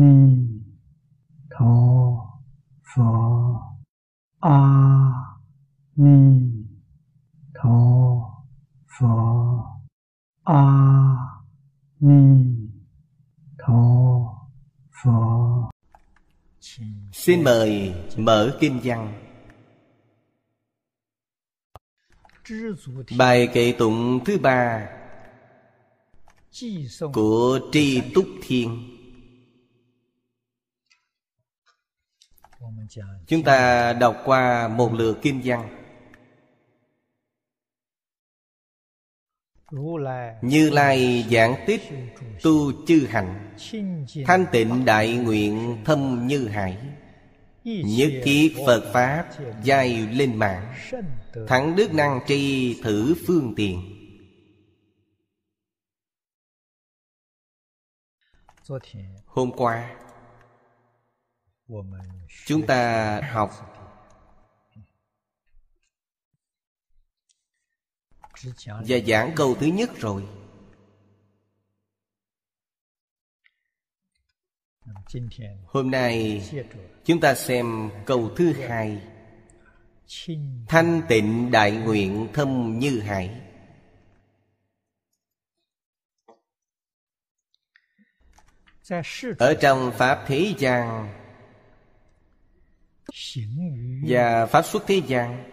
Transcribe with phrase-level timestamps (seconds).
[0.00, 0.48] ni
[1.50, 1.74] tho
[2.94, 3.04] phở
[4.40, 4.60] a
[5.96, 6.18] ni
[7.54, 7.78] tho
[8.98, 9.06] phở
[10.44, 10.64] a
[12.00, 12.44] ni
[13.58, 13.82] tho
[15.02, 15.38] phở
[17.12, 19.12] Xin mời mở kinh văn.
[23.18, 24.88] Bài kệ tụng thứ ba
[27.12, 28.97] Của Tri Túc Thiên
[33.26, 35.84] Chúng ta đọc qua một lượt kim văn
[40.42, 41.82] Như Lai giảng tích
[42.42, 43.56] tu chư hạnh.
[44.26, 46.78] Thanh tịnh đại nguyện thâm như hải.
[47.64, 49.28] Nhất thiết Phật Pháp
[49.62, 50.74] giai lên mạng.
[51.48, 53.94] Thắng đức năng tri thử phương tiện.
[59.26, 59.96] Hôm qua
[62.46, 63.50] Chúng ta học
[68.64, 70.28] Và giảng câu thứ nhất rồi.
[75.66, 76.42] Hôm nay
[77.04, 79.02] chúng ta xem câu thứ hai.
[80.68, 83.40] Thanh tịnh đại nguyện thâm như hải.
[89.38, 91.17] Ở trong Pháp thế gian
[94.08, 95.50] và Pháp xuất thế gian,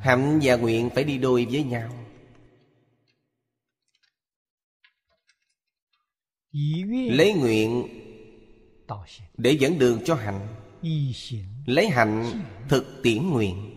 [0.00, 1.90] Hạnh và nguyện phải đi đôi với nhau.
[7.10, 7.88] Lấy nguyện
[9.36, 10.48] Để dẫn đường cho hạnh.
[11.66, 13.72] Lấy hạnh thực tiễn nguyện.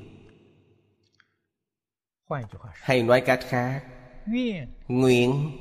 [2.73, 3.83] Hay nói cách khác,
[4.87, 5.51] Nguyện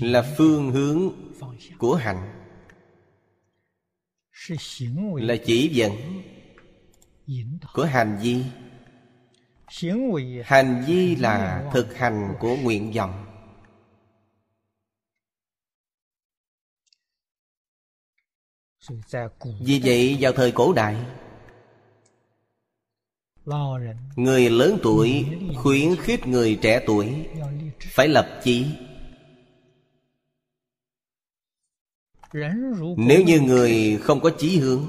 [0.00, 1.12] Là phương hướng
[1.78, 2.45] của hạnh.
[5.14, 6.22] Là chỉ dẫn
[7.74, 8.44] Của hành vi.
[10.44, 13.26] Hành vi là thực hành của nguyện vọng.
[19.60, 20.96] Vì vậy vào thời cổ đại
[24.16, 25.26] Người lớn tuổi
[25.56, 27.26] khuyến khích người trẻ tuổi
[27.80, 28.66] Phải lập chí
[32.96, 34.86] Nếu như người không có chí hướng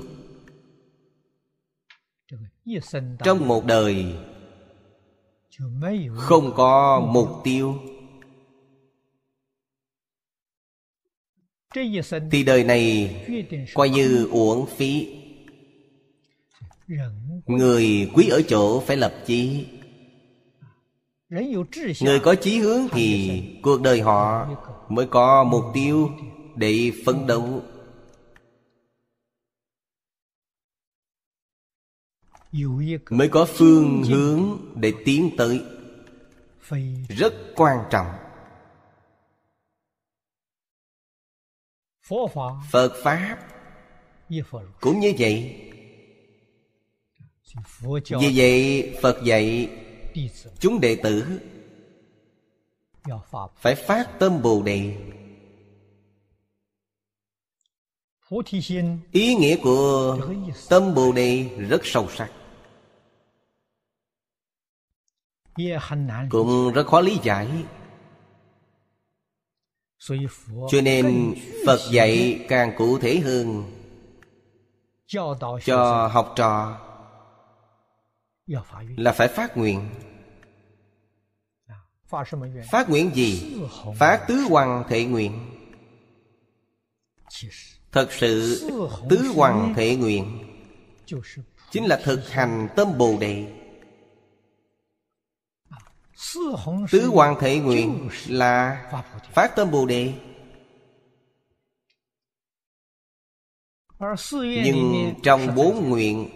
[3.24, 4.16] Trong một đời
[6.16, 7.75] Không có mục tiêu.
[12.31, 13.16] Thì đời này
[13.74, 15.18] coi như uổng phí.
[17.46, 19.68] Người quý ở chỗ phải lập chí.
[22.02, 24.48] Người có chí hướng thì cuộc đời họ
[24.90, 26.09] mới có mục tiêu
[26.57, 27.63] để phấn đấu.
[33.09, 35.63] Mới có phương hướng để tiến tới.
[37.09, 38.07] Rất quan trọng.
[42.72, 43.38] Phật Pháp
[44.81, 45.63] Cũng như vậy.
[48.09, 49.69] Vì vậy, Phật dạy
[50.59, 51.39] Chúng đệ tử
[53.57, 54.95] Phải phát tâm Bồ Đề.
[59.12, 60.18] Ý nghĩa của
[60.70, 62.32] tâm Bồ Đề rất sâu sắc.
[66.30, 67.48] Cũng rất khó lý giải.
[70.72, 71.36] Cho nên
[71.66, 73.72] phật dạy càng cụ thể hơn.
[75.66, 76.80] Cho học trò
[78.98, 79.90] là phải phát nguyện.
[82.72, 83.58] Phát nguyện gì?
[83.96, 85.54] Phát tứ hoàng thệ nguyện
[87.92, 88.62] thật sự
[89.10, 90.44] tứ hoàng thể nguyện
[91.72, 93.57] chính là thực hành tâm bồ đề.
[96.92, 98.84] Tứ hoàng thể nguyện là
[99.34, 100.13] Phát tâm Bồ Đề.
[104.39, 106.30] Nhưng trong bốn nguyện,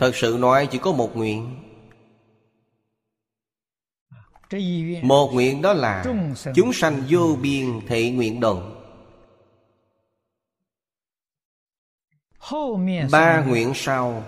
[0.00, 1.56] Thật sự nói chỉ có một nguyện.
[5.02, 6.04] Một nguyện đó là
[6.54, 8.62] Chúng sanh vô biên thể nguyện độ
[13.10, 14.24] Ba nguyện sau.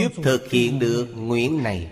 [0.00, 1.90] Giúp thực hiện được nguyện này.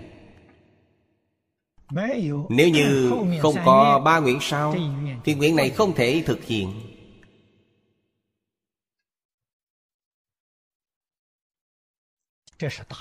[2.48, 3.12] Nếu như
[3.42, 4.74] không có ba nguyện sau
[5.24, 6.80] thì nguyện này không thể thực hiện.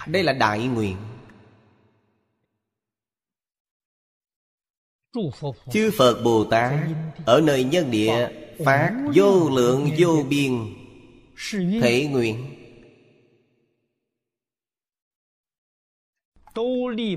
[0.08, 0.98] Đây là đại nguyện
[5.72, 6.74] Chư Phật Bồ Tát
[7.26, 8.30] Ở nơi nhân địa
[8.66, 10.52] Phát vô lượng vô biên.
[11.82, 12.46] Thể nguyện.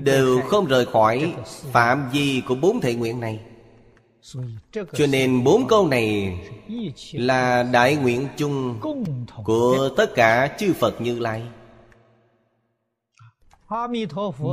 [0.03, 1.33] Đều không rời khỏi
[1.71, 3.39] Phạm vi của bốn thể nguyện này.
[4.71, 6.39] Cho nên bốn câu này
[7.13, 8.79] Là đại nguyện chung
[9.43, 11.43] Của tất cả chư Phật Như Lai.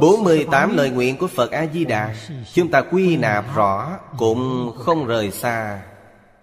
[0.01, 2.15] 48 lời nguyện của Phật A-di-đà.
[2.53, 5.83] Chúng ta quy nạp rõ Cũng không rời xa.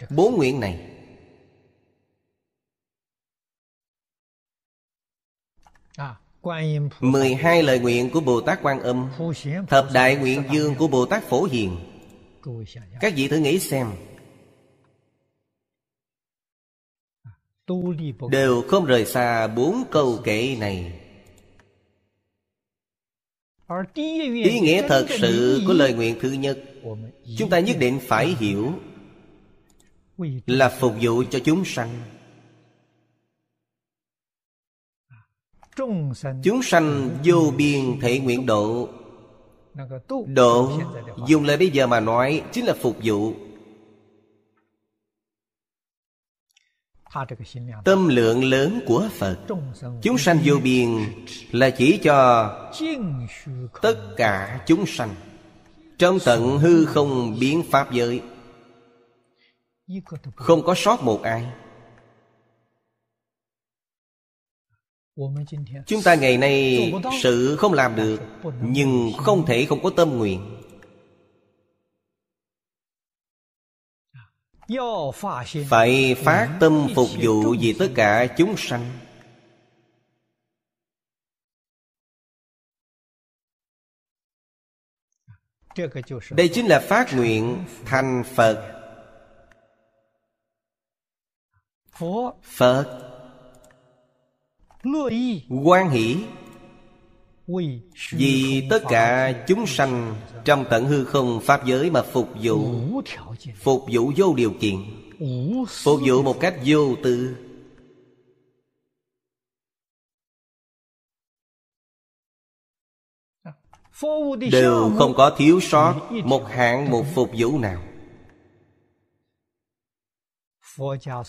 [0.09, 0.89] Bốn nguyện này.
[6.99, 9.09] 12 lời nguyện của Bồ Tát Quan Âm.
[9.67, 11.77] Thập đại nguyện dương của Bồ Tát Phổ Hiền.
[13.01, 13.91] Các vị thử nghĩ xem.
[18.29, 21.02] Đều không rời xa bốn câu kệ này
[23.94, 26.60] Ý nghĩa thật sự của lời nguyện thứ nhất.
[27.38, 28.74] Chúng ta nhất định phải hiểu
[30.48, 31.89] Là phục vụ cho chúng sanh.
[36.44, 38.89] Chúng sanh vô biên thể nguyện độ.
[40.27, 40.80] Độ
[41.27, 43.33] Dùng lời bây giờ mà nói Chính là phục vụ
[47.86, 49.38] Tâm lượng lớn của Phật.
[50.01, 50.88] Chúng sanh vô biên
[51.51, 52.50] Là chỉ cho
[53.81, 55.15] Tất cả chúng sanh.
[55.98, 58.21] Trong tận hư không biến pháp giới
[60.36, 61.45] Không có sót một ai.
[65.86, 68.21] Chúng ta ngày nay sự không làm được
[68.62, 70.62] Nhưng không thể không có tâm nguyện
[75.69, 79.00] Phải phát tâm phục vụ vì tất cả chúng sanh.
[86.31, 88.69] Đây chính là phát nguyện thành Phật.
[92.44, 93.00] Phật.
[95.63, 96.24] Quan hỷ
[98.11, 102.75] vì tất cả chúng sanh trong tận hư không pháp giới mà phục vụ
[103.57, 104.75] phục vụ vô điều kiện.
[105.83, 107.35] Phục vụ một cách vô tư.
[114.51, 117.83] Đều không có thiếu sót một hạng một phục vụ nào.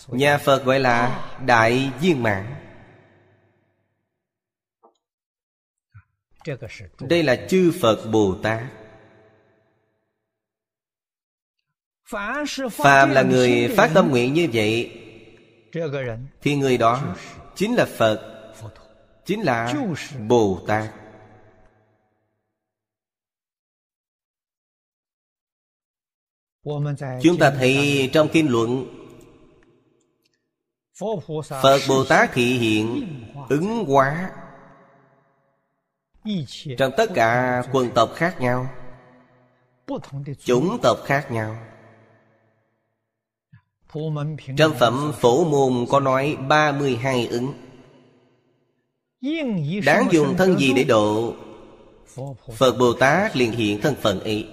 [0.07, 2.64] Nhà phật gọi là đại viên mãn
[6.99, 8.63] đây là chư phật bồ tát.
[12.71, 15.01] Phàm là người phát tâm nguyện như vậy
[16.41, 17.15] thì người đó
[17.55, 18.31] chính là phật
[19.25, 19.73] chính là
[20.27, 20.91] bồ tát.
[27.23, 28.85] chúng ta thấy trong kinh luận
[31.49, 33.07] phật bồ tát thị hiện
[33.49, 34.31] ứng hóa
[36.77, 38.69] trong tất cả quần tộc khác nhau.
[40.43, 41.57] chủng tộc khác nhau.
[44.57, 47.53] trong phẩm phổ môn có nói 32 ứng.
[49.85, 51.33] Đáng dùng thân gì để độ?
[52.55, 54.47] Phật Bồ Tát liền hiện thân phận ấy.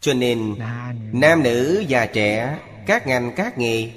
[0.00, 0.54] Cho nên
[1.12, 3.90] Nam nữ già trẻ Các ngành các nghề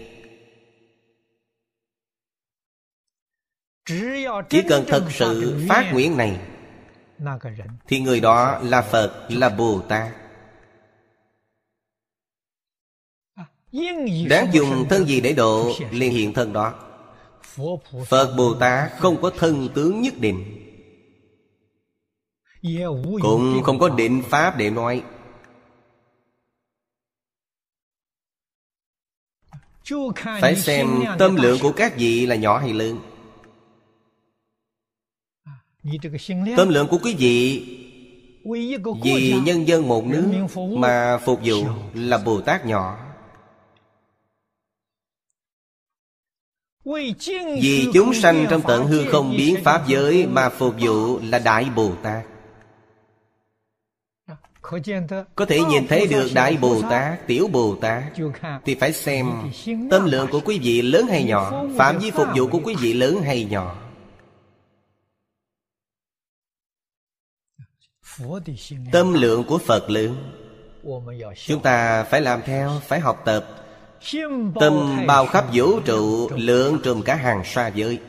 [4.50, 6.40] chỉ cần thật sự phát nguyện này
[7.88, 10.12] thì người đó là phật là bồ tát
[14.30, 16.74] đáng dùng thân gì để độ liền hiện thân đó.
[18.08, 20.58] phật bồ tát không có thân tướng nhất định.
[23.22, 25.04] cũng không có định pháp để nói.
[30.42, 30.88] phải xem
[31.20, 33.00] tâm lượng của các vị là nhỏ hay lớn
[36.58, 37.64] Tâm lượng của quý vị
[39.04, 40.46] Vì nhân dân một nước
[40.78, 42.98] Mà phục vụ là Bồ Tát nhỏ.
[47.62, 51.66] Vì chúng sanh trong tận hư không biến Pháp giới Mà phục vụ là Đại
[51.76, 52.26] Bồ Tát.
[55.36, 58.04] Có thể nhìn thấy được Đại Bồ Tát, Tiểu Bồ Tát.
[58.66, 59.32] Thì phải xem
[59.92, 62.94] Tâm lượng của quý vị lớn hay nhỏ Phạm vi phục vụ của quý vị
[62.94, 63.81] lớn hay nhỏ
[68.92, 70.16] Tâm lượng của Phật lượng
[71.48, 73.46] Chúng ta phải làm theo Phải học tập.
[74.60, 78.00] Tâm bao khắp vũ trụ Lượng trùm cả hàng xa giới.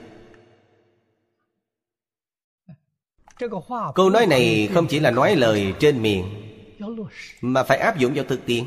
[3.94, 6.24] Câu nói này không chỉ là nói lời trên miệng
[7.40, 8.64] mà phải áp dụng vào thực tiễn.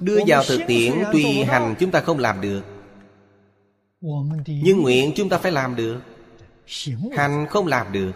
[0.00, 2.62] Đưa vào thực tiễn tuy hành chúng ta không làm được.
[4.46, 6.00] Nhưng nguyện chúng ta phải làm được
[7.16, 8.12] hành không làm được.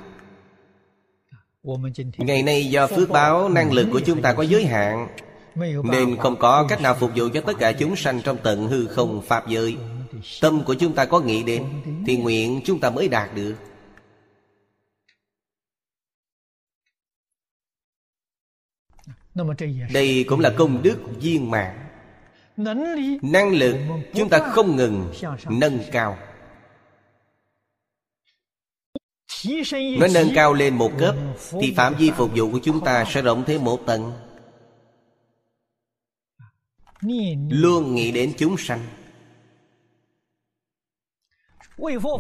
[2.19, 5.09] Ngày nay do phước báo năng lực của chúng ta có giới hạn.
[5.85, 8.87] Nên không có cách nào phục vụ cho tất cả chúng sanh trong tận hư
[8.87, 9.77] không pháp giới.
[10.41, 11.65] Tâm của chúng ta có nghĩ đến
[12.07, 13.55] Thì nguyện chúng ta mới đạt được.
[19.93, 21.87] Đây cũng là công đức viên mãn.
[23.23, 23.77] Năng lực
[24.15, 25.13] chúng ta không ngừng
[25.49, 26.19] nâng cao
[29.99, 31.15] Nó nâng cao lên một cấp
[31.61, 34.13] Thì phạm vi phục vụ của chúng ta sẽ rộng thêm một tầng.
[37.51, 38.87] Luôn nghĩ đến chúng sanh.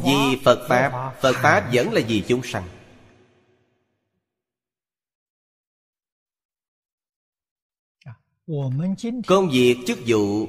[0.04, 2.68] Vì Phật Pháp Phật Pháp vẫn là vì chúng sanh.
[9.26, 10.46] Công việc chức vụ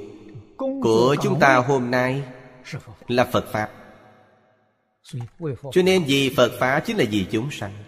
[0.57, 2.23] Của chúng ta hôm nay
[3.07, 3.80] Là Phật Pháp
[5.71, 7.83] cho nên vì Phật Pháp chính là vì chúng sanh.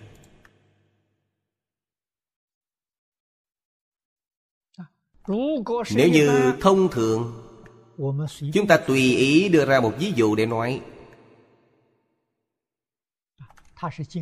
[5.96, 7.44] Nếu như thông thường,
[8.54, 10.82] Chúng ta tùy ý đưa ra một ví dụ để nói.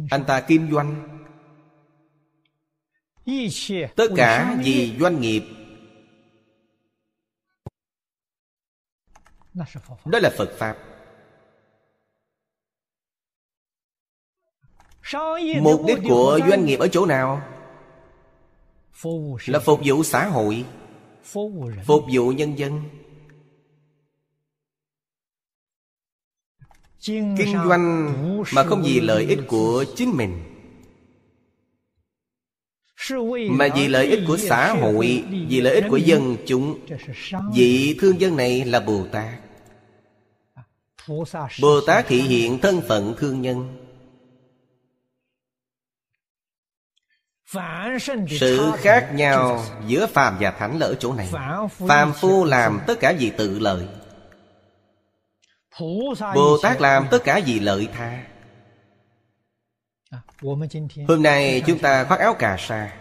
[0.10, 1.20] Anh ta kinh doanh.
[3.96, 5.44] Tất cả vì doanh nghiệp.
[10.06, 10.91] Đó là Phật Pháp.
[15.62, 17.42] Mục đích của doanh nghiệp ở chỗ nào?
[19.46, 20.66] Là phục vụ xã hội.
[21.86, 22.84] Phục vụ nhân dân.
[27.06, 28.14] Kinh doanh
[28.54, 30.44] mà không vì lợi ích của chính mình.
[33.50, 36.80] Mà vì lợi ích của xã hội Vì lợi ích của dân chúng
[37.54, 39.40] Vị thương dân này là Bồ Tát.
[41.62, 43.81] Bồ Tát thị hiện thân phận thương nhân
[48.40, 51.30] Sự khác nhau giữa phàm và thánh ở chỗ này.
[51.88, 53.88] Phàm phu làm tất cả vì tự lợi.
[56.36, 58.24] Bồ Tát làm tất cả vì lợi tha.
[61.08, 62.98] Hôm nay chúng ta khoác áo cà sa.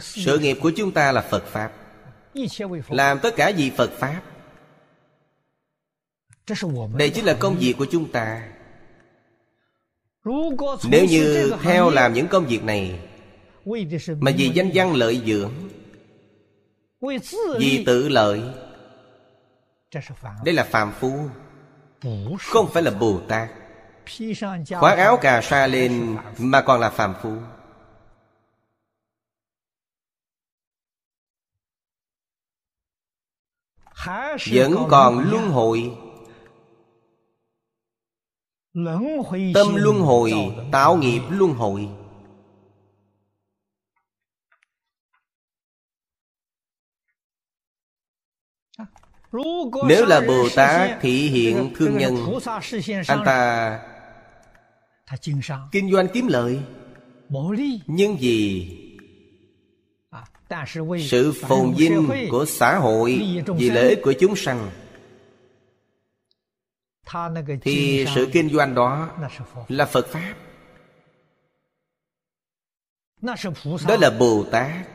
[0.00, 1.72] Sự nghiệp của chúng ta là Phật Pháp.
[2.88, 4.20] Làm tất cả vì Phật Pháp.
[6.94, 8.48] Đây chính là công việc của chúng ta
[10.88, 13.00] Nếu như theo làm những công việc này
[14.20, 15.52] Mà vì danh văn lợi dưỡng
[17.58, 18.42] Vì tự lợi
[20.44, 21.12] đây là phàm phu
[22.40, 23.48] Không phải là Bồ Tát.
[24.80, 27.32] Khoác áo cà sa lên Mà còn là phàm phu.
[34.52, 35.92] Vẫn còn luân hồi
[39.54, 40.32] Tâm luân hồi
[40.72, 41.88] Tạo nghiệp luân hồi.
[49.86, 52.16] Nếu là Bồ Tát thị hiện thương nhân
[53.06, 53.80] Anh ta
[55.72, 56.60] Kinh doanh kiếm lợi.
[57.86, 58.68] Nhưng vì
[61.00, 64.70] Sự phồn vinh của xã hội Vì lợi ích của chúng sanh
[67.62, 69.10] Thì sự kinh doanh đó
[69.68, 70.34] Là Phật Pháp.
[73.88, 74.86] Đó là Bồ Tát.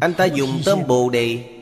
[0.00, 1.56] Anh ta dùng tâm Bồ Đề.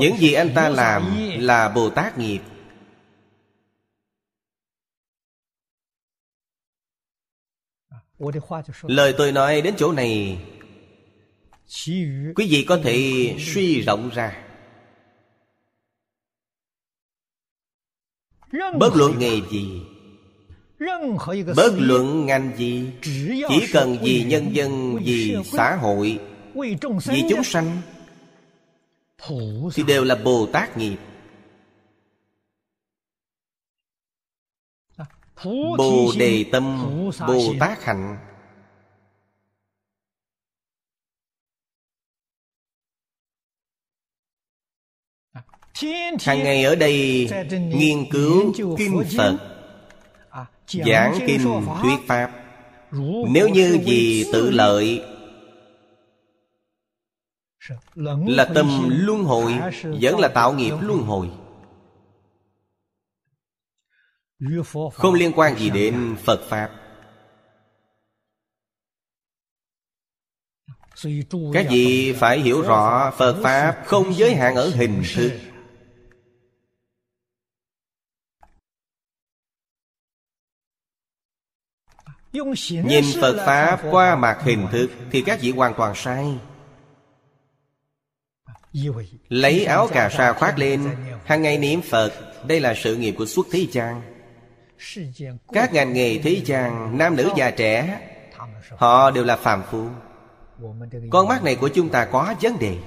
[0.00, 2.40] những gì anh ta làm là bồ tát nghiệp.
[8.82, 10.44] lời tôi nói đến chỗ này
[12.36, 14.45] quý vị có thể suy rộng ra
[18.52, 19.82] bất luận nghề gì?
[21.56, 22.90] bất luận ngành gì
[23.48, 26.18] chỉ cần vì nhân dân vì xã hội
[26.54, 27.00] vì chúng
[27.44, 27.80] sanh
[29.74, 30.96] thì đều là bồ tát nghiệp.
[35.78, 36.84] Bồ đề tâm
[37.26, 38.16] bồ tát hạnh
[46.20, 49.36] hàng ngày ở đây nghiên cứu kinh phật,
[50.66, 52.32] giảng kinh thuyết pháp.
[53.28, 55.04] Nếu như vì tự lợi
[58.26, 59.54] là tâm luân hồi,
[60.00, 61.30] vẫn là tạo nghiệp luân hồi.
[64.92, 66.70] Không liên quan gì đến Phật Pháp.
[71.52, 75.32] Các vị phải hiểu rõ Phật Pháp không giới hạn ở hình thức.
[82.84, 86.38] Nhìn Phật Pháp qua mặt hình thức Thì các vị hoàn toàn sai.
[89.28, 90.80] Lấy áo cà sa khoác lên
[91.24, 92.12] hàng ngày niệm Phật
[92.46, 94.02] Đây là sự nghiệp của xuất thế gian.
[95.52, 98.00] Các ngành nghề thế gian Nam nữ già trẻ
[98.76, 99.88] Họ đều là phàm phu.
[101.10, 102.78] Con mắt này của chúng ta có vấn đề.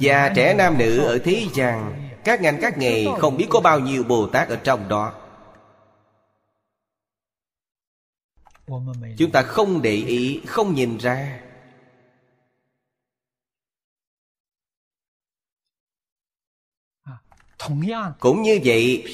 [0.00, 3.80] Già trẻ nam nữ ở thế gian các ngành các nghề không biết có bao
[3.80, 5.12] nhiêu Bồ Tát ở trong đó.
[9.18, 11.40] Chúng ta không để ý, không nhìn ra.
[18.20, 19.04] Cũng như vậy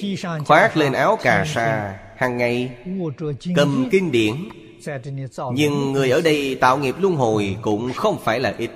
[0.46, 2.76] Khoác lên áo cà sa hàng ngày
[3.56, 4.48] Cầm kinh điển.
[5.52, 8.70] Nhưng người ở đây tạo nghiệp luân hồi Cũng không phải là ít.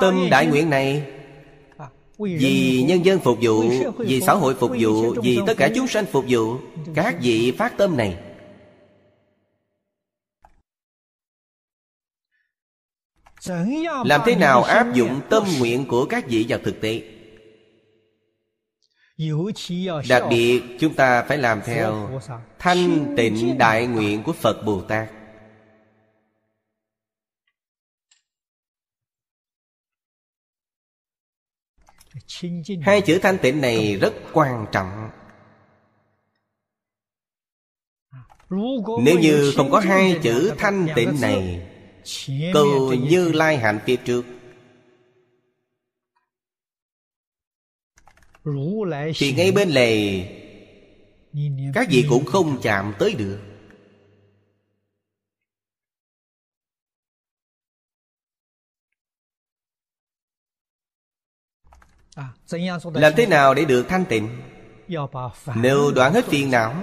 [0.00, 1.12] Tâm đại nguyện này
[2.18, 3.64] Vì nhân dân phục vụ
[3.98, 6.56] Vì xã hội phục vụ Vì tất cả chúng sanh phục vụ.
[6.94, 8.18] Các vị phát tâm này.
[14.04, 17.02] Làm thế nào áp dụng tâm nguyện của các vị vào thực tế?
[20.08, 22.20] Đặc biệt chúng ta phải làm theo
[22.58, 25.08] Thanh tịnh đại nguyện của Phật Bồ Tát
[32.82, 35.10] Hai chữ thanh tịnh này rất quan trọng.
[39.02, 41.66] Nếu như không có hai chữ thanh tịnh này
[42.52, 44.24] Cầu như lai hạnh phía trước.
[49.16, 50.24] Thì ngay bên lề
[51.74, 53.49] Các vị cũng không chạm tới được
[62.94, 64.28] Làm thế nào để được thanh tịnh?
[65.54, 66.74] Nếu đoạn hết phiền não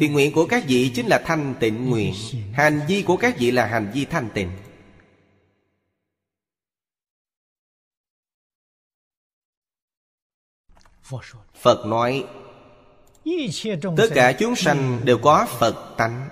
[0.00, 2.14] Thì nguyện của các vị chính là thanh tịnh nguyện.
[2.52, 4.50] Hành vi của các vị là hành vi thanh tịnh.
[11.54, 12.24] Phật nói
[13.96, 16.28] Tất cả chúng sanh đều có Phật tánh.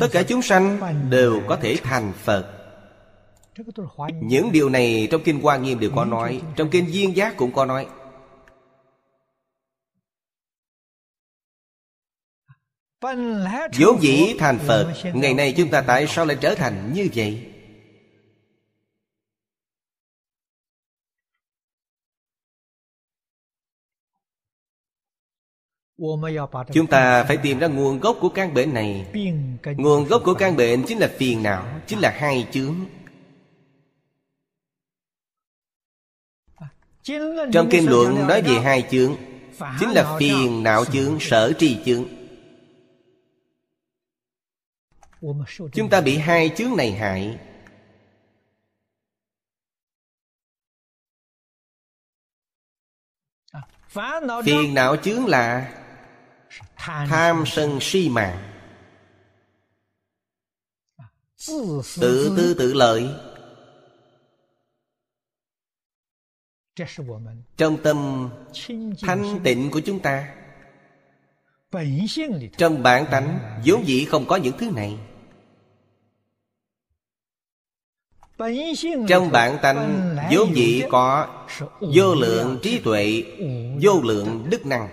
[0.00, 0.80] Tất cả chúng sanh
[1.10, 2.63] đều có thể thành Phật
[4.20, 6.42] những điều này trong Kinh Hoa Nghiêm đều có nói.
[6.56, 7.86] Trong Kinh Duyên Giác cũng có nói.
[13.78, 17.50] Vốn dĩ thành Phật Ngày nay chúng ta tại sao lại trở thành như vậy?
[26.72, 29.06] Chúng ta phải tìm ra nguồn gốc của căn bệnh này.
[29.76, 32.74] Nguồn gốc của căn bệnh chính là phiền não Chính là hai chướng
[37.52, 39.16] Trong kinh luận nói về hai chướng
[39.80, 42.04] Chính là phiền não chướng, sở tri chướng.
[45.72, 47.38] Chúng ta bị hai chướng này hại.
[54.44, 55.74] Phiền não chướng là
[56.76, 58.50] Tham sân si mạng.
[62.00, 63.10] Tự tư tự lợi
[67.56, 68.30] trong tâm
[69.00, 70.34] thanh tịnh của chúng ta.
[72.56, 74.98] trong bản tánh vốn dĩ không có những thứ này.
[79.08, 81.28] trong bản tánh vốn dĩ có
[81.80, 83.22] vô lượng trí tuệ
[83.82, 84.88] vô lượng đức năng.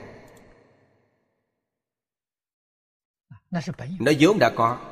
[4.00, 4.91] nó vốn đã có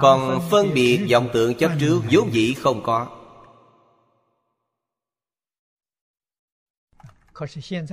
[0.00, 3.08] Còn phân biệt vọng tượng chấp trước vốn dĩ không có.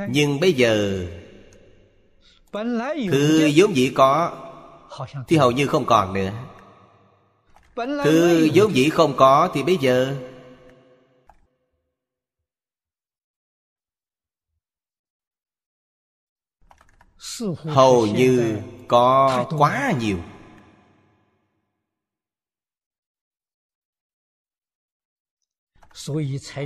[0.10, 1.06] Nhưng bây giờ
[3.12, 4.38] Thứ vốn dĩ có
[5.28, 6.32] Thì hầu như không còn nữa.
[8.04, 10.16] Thứ vốn dĩ không có Thì bây giờ
[17.58, 20.18] Hầu như có quá nhiều.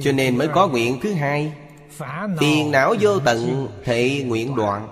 [0.01, 1.53] Cho nên mới có nguyện thứ hai.
[2.39, 4.87] Phiền não vô tận Thệ nguyện đoạn.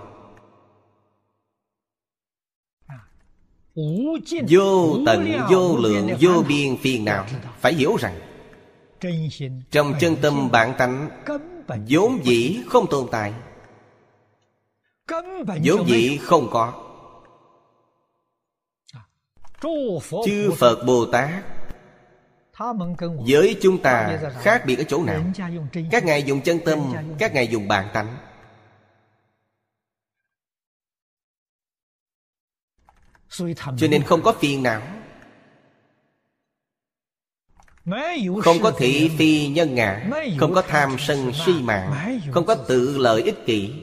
[4.49, 7.25] Vô tận vô lượng vô biên phiền não.
[7.59, 8.19] Phải hiểu rằng
[9.71, 11.09] Trong chân tâm bản tánh
[11.89, 13.33] vốn dĩ không tồn tại.
[15.63, 16.81] Vốn dĩ không có.
[20.25, 21.54] Chư phật bồ tát
[23.27, 25.23] với chúng ta khác biệt ở chỗ nào?
[25.91, 28.17] Các ngài dùng chân tâm các ngài dùng bản tánh.
[33.77, 34.81] Cho nên không có phiền não.
[38.43, 40.09] Không có thị phi nhân ngã.
[40.39, 42.19] Không có tham sân si mạng.
[42.31, 43.73] Không có tự lợi ích kỷ.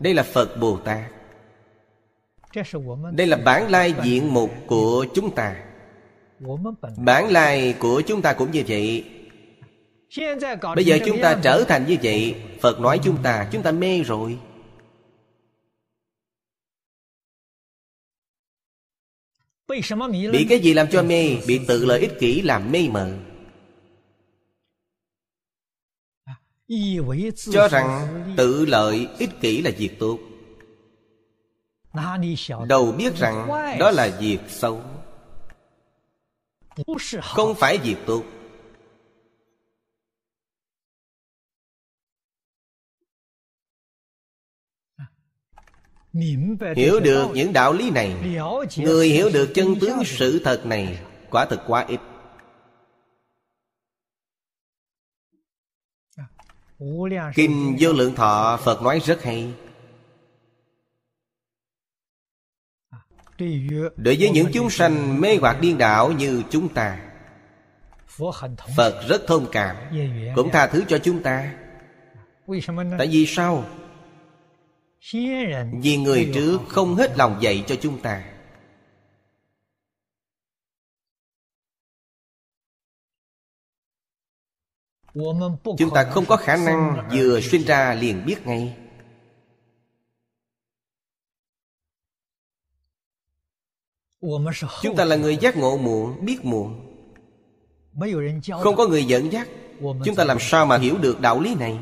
[0.00, 1.19] Đây là phật bồ tát
[3.12, 5.64] đây là bản lai diện mục của chúng ta.
[6.96, 9.04] bản lai của chúng ta cũng như vậy.
[10.74, 12.34] bây giờ chúng ta trở thành như vậy.
[12.60, 14.38] Phật nói chúng ta chúng ta mê rồi.
[20.32, 23.16] Bị cái gì làm cho mê Bị tự lợi ích kỷ làm mê mờ.
[27.52, 30.18] Cho rằng tự lợi ích kỷ là việc tốt
[32.68, 33.48] Đầu biết rằng
[33.78, 34.82] đó là việc xấu.
[37.22, 38.22] Không phải việc tốt.
[46.76, 48.14] Hiểu được những đạo lý này.
[48.76, 50.98] Người hiểu được chân tướng sự thật này
[51.30, 52.00] Quả thực quá ít.
[57.34, 59.52] Kinh vô lượng thọ Phật nói rất hay
[63.96, 67.00] Đối với những chúng sanh mê hoặc điên đảo như chúng ta,
[68.76, 69.76] Phật rất thông cảm,
[70.34, 71.54] Cũng tha thứ cho chúng ta.
[72.98, 73.64] Tại vì sao?
[75.82, 78.24] Vì người trước không hết lòng dạy cho chúng ta.
[85.78, 88.76] Chúng ta không có khả năng vừa sinh ra liền biết ngay.
[94.82, 96.86] Chúng ta là người giác ngộ muộn, biết muộn.
[98.62, 99.48] Không có người dẫn dắt.
[99.80, 101.78] Chúng ta làm sao mà hiểu được đạo lý này?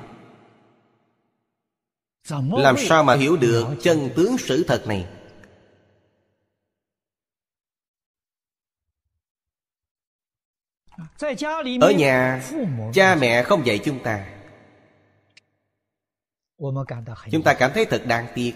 [2.51, 5.07] làm sao mà hiểu được chân tướng sự thật này?
[11.81, 12.43] ở nhà
[12.95, 14.27] cha mẹ không dạy chúng ta.
[17.31, 18.55] chúng ta cảm thấy thật đáng tiếc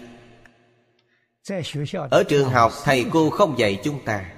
[2.09, 4.33] ở trường học thầy cô không dạy chúng ta.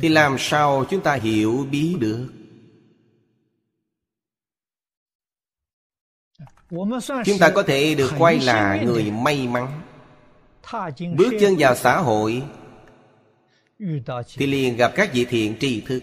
[0.00, 2.28] Thì làm sao chúng ta hiểu biết được?
[7.24, 9.80] Chúng ta có thể được quay là người may mắn.
[11.16, 12.42] Bước chân vào xã hội
[14.36, 16.02] thì liền gặp các vị thiện tri thức.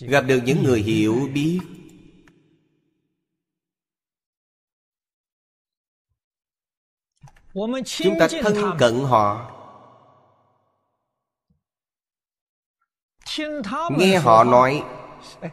[0.00, 1.60] Gặp được những người hiểu biết
[7.84, 9.54] chúng ta thân cận họ
[13.98, 14.82] nghe họ nói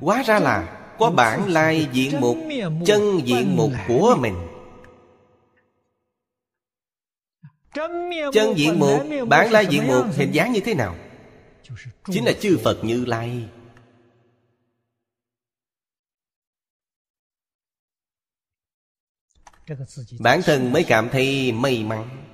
[0.00, 2.36] hóa ra là có bản lai diện mục,
[2.86, 4.34] chân diện mục của mình.
[8.32, 10.96] Chân diện mục, bản lai diện mục hình dáng như thế nào?
[12.04, 13.48] Chính là chư phật như lai.
[20.18, 22.26] bản thân mới cảm thấy may mắn.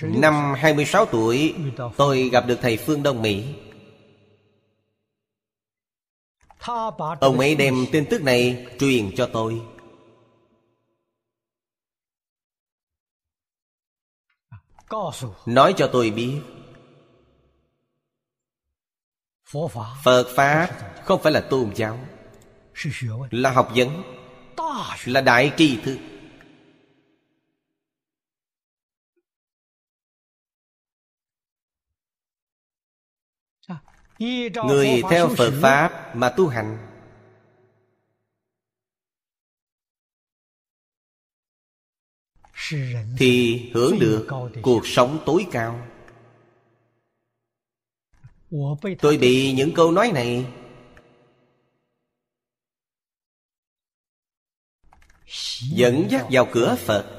[0.00, 1.54] Năm 26 tuổi
[1.96, 3.44] Tôi gặp được thầy Phương Đông Mỹ.
[7.20, 9.62] Ông ấy đem tin tức này truyền cho tôi
[15.46, 16.40] nói cho tôi biết.
[20.04, 20.68] Phật pháp
[21.04, 21.98] không phải là tôn giáo.
[23.30, 24.02] Là học vấn.
[25.04, 25.98] Là đại tri thức.
[34.66, 36.87] Người theo phật pháp mà tu hành
[43.18, 44.26] thì hưởng được
[44.62, 45.86] cuộc sống tối cao.
[49.00, 50.46] Tôi bị những câu nói này.
[55.60, 57.14] Dẫn dắt vào cửa phật.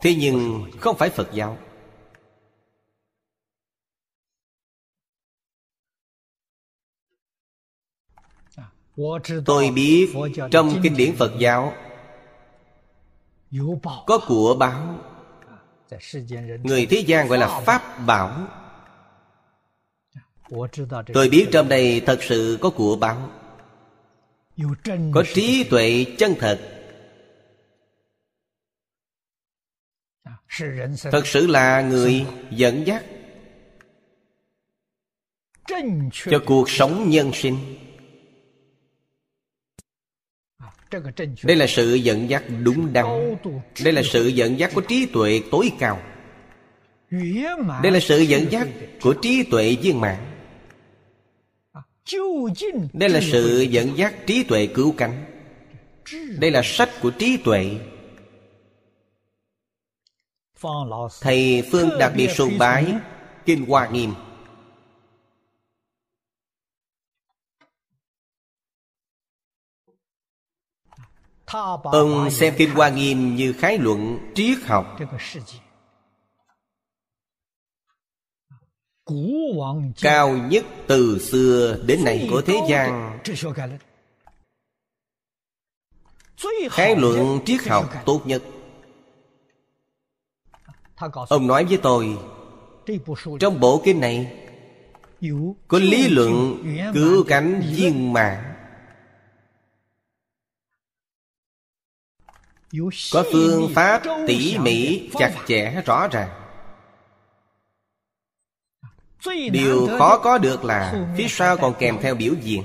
[0.00, 1.58] Thế nhưng không phải phật giáo.
[9.46, 10.14] Tôi biết
[10.50, 11.74] trong kinh điển phật giáo
[14.06, 14.98] có của báo.
[16.62, 18.48] Người thế gian gọi là pháp bảo.
[21.14, 23.30] Tôi biết trong đây thật sự có của báo.
[25.14, 26.60] Có trí tuệ chân thật.
[31.10, 33.04] Thật sự là người dẫn dắt
[36.30, 37.58] cho cuộc sống nhân sinh
[41.42, 43.36] đây là sự dẫn dắt đúng đắn.
[43.84, 46.00] đây là sự dẫn dắt của trí tuệ tối cao.
[47.82, 48.68] đây là sự dẫn dắt
[49.02, 50.16] của trí tuệ viên mãn.
[52.92, 55.24] Đây là sự dẫn dắt trí tuệ cứu cánh.
[56.38, 57.70] đây là sách của trí tuệ.
[61.20, 62.94] Thầy phương đặc biệt sùng bái
[63.46, 64.10] kinh hoa nghiêm
[71.82, 74.98] Ông xem Kinh Hoa Nghiêm như khái luận triết học.
[80.00, 83.18] Cao nhất từ xưa đến nay của thế gian.
[86.70, 88.42] Khái luận triết học tốt nhất.
[91.28, 92.18] Ông nói với tôi
[93.40, 94.32] Trong bộ kinh này
[95.68, 96.62] Có lý luận
[96.94, 98.51] cứu cánh viên mạng
[103.12, 106.28] có phương pháp tỉ mỉ chặt chẽ rõ ràng.
[109.52, 112.62] Điều khó có được là phía sau còn kèm theo biểu diễn.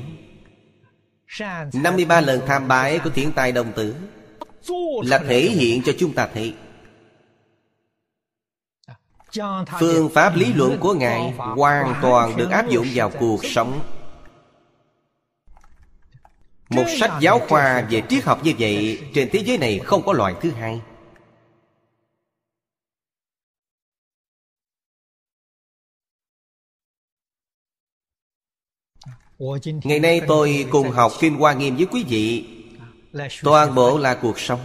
[1.74, 3.96] 53 lần tham bái của thiện tài đồng tử
[5.04, 6.54] Là thể hiện cho chúng ta thấy.
[9.80, 13.97] Phương pháp lý luận của Ngài Hoàn toàn được áp dụng vào cuộc sống
[16.70, 20.14] một sách giáo khoa về triết học như vậy Trên thế giới này không có
[20.14, 20.82] loại thứ hai.
[29.84, 32.46] Ngày nay tôi cùng học Kinh Hoa Nghiêm với quý vị.
[33.44, 34.60] Toàn bộ là cuộc sống.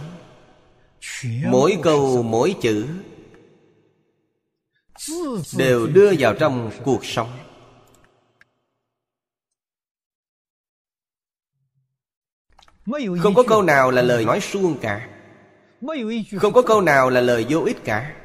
[1.45, 2.87] Mỗi câu mỗi chữ
[5.57, 7.42] Đều đưa vào trong cuộc sống
[13.19, 15.09] Không có câu nào là lời nói suông cả.
[16.39, 18.15] Không có câu nào là lời vô ích cả.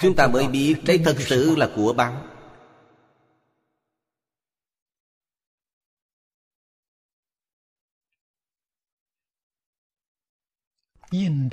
[0.00, 2.22] Chúng ta mới biết đây thật sự là của báo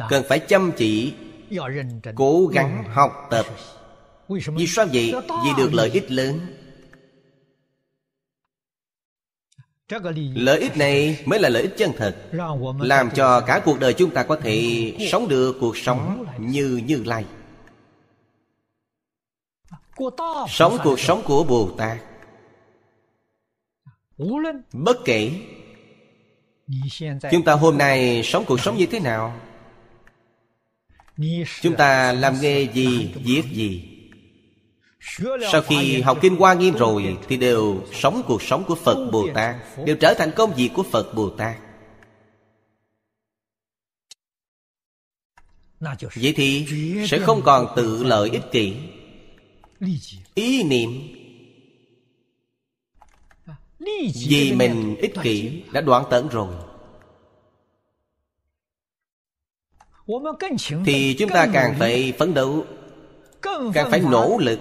[0.10, 1.14] Cần phải chăm chỉ
[2.16, 3.46] Cố gắng học tập.
[4.28, 5.14] Vì sao vậy?
[5.46, 6.57] Vì được lợi ích lớn
[10.36, 12.16] lợi ích này mới là lợi ích chân thật,
[12.80, 17.04] làm cho cả cuộc đời chúng ta có thể sống được cuộc sống như như
[17.06, 17.26] lai.
[20.50, 21.98] Sống cuộc sống của bồ tát.
[24.74, 25.32] Bất kể
[27.32, 29.40] chúng ta hôm nay sống cuộc sống như thế nào,
[31.62, 33.97] chúng ta làm nghề gì, việc gì
[35.52, 39.28] sau khi học Kinh Hoa Nghiêm rồi Thì đều sống cuộc sống của Phật Bồ
[39.34, 39.56] Tát
[39.86, 41.58] Đều trở thành công việc của Phật Bồ Tát.
[46.16, 46.66] Vậy thì
[47.08, 48.76] sẽ không còn tự lợi ích kỷ.
[50.34, 50.90] Ý niệm
[54.30, 56.54] Vì mình ích kỷ đã đoạn tận rồi.
[60.86, 62.66] Thì chúng ta càng phải phấn đấu
[63.74, 64.60] Càng phải nỗ lực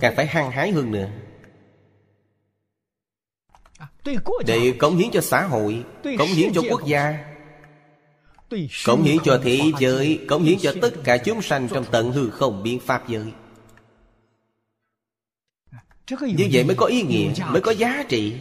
[0.00, 1.10] càng phải hăng hái hơn nữa.
[4.46, 5.84] Để cống hiến cho xã hội,
[6.18, 7.18] cống hiến cho quốc gia,
[8.84, 12.30] cống hiến cho thế giới, cống hiến cho tất cả chúng sanh trong tận hư
[12.30, 13.32] không biện pháp giới.
[16.20, 18.36] Như vậy mới có ý nghĩa, mới có giá trị.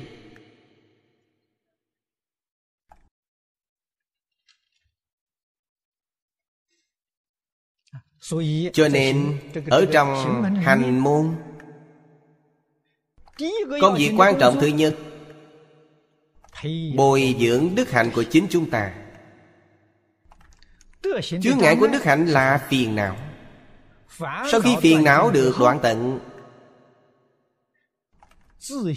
[8.73, 9.37] Cho nên
[9.69, 11.35] ở trong hành môn
[13.81, 14.95] công việc quan trọng thứ nhất
[16.95, 18.93] bồi dưỡng đức hạnh của chính chúng ta.
[21.21, 23.15] Chướng ngại của đức hạnh là phiền não.
[24.51, 26.19] Sau khi phiền não được đoạn tận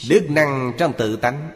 [0.08, 1.50] đức năng trong tự tánh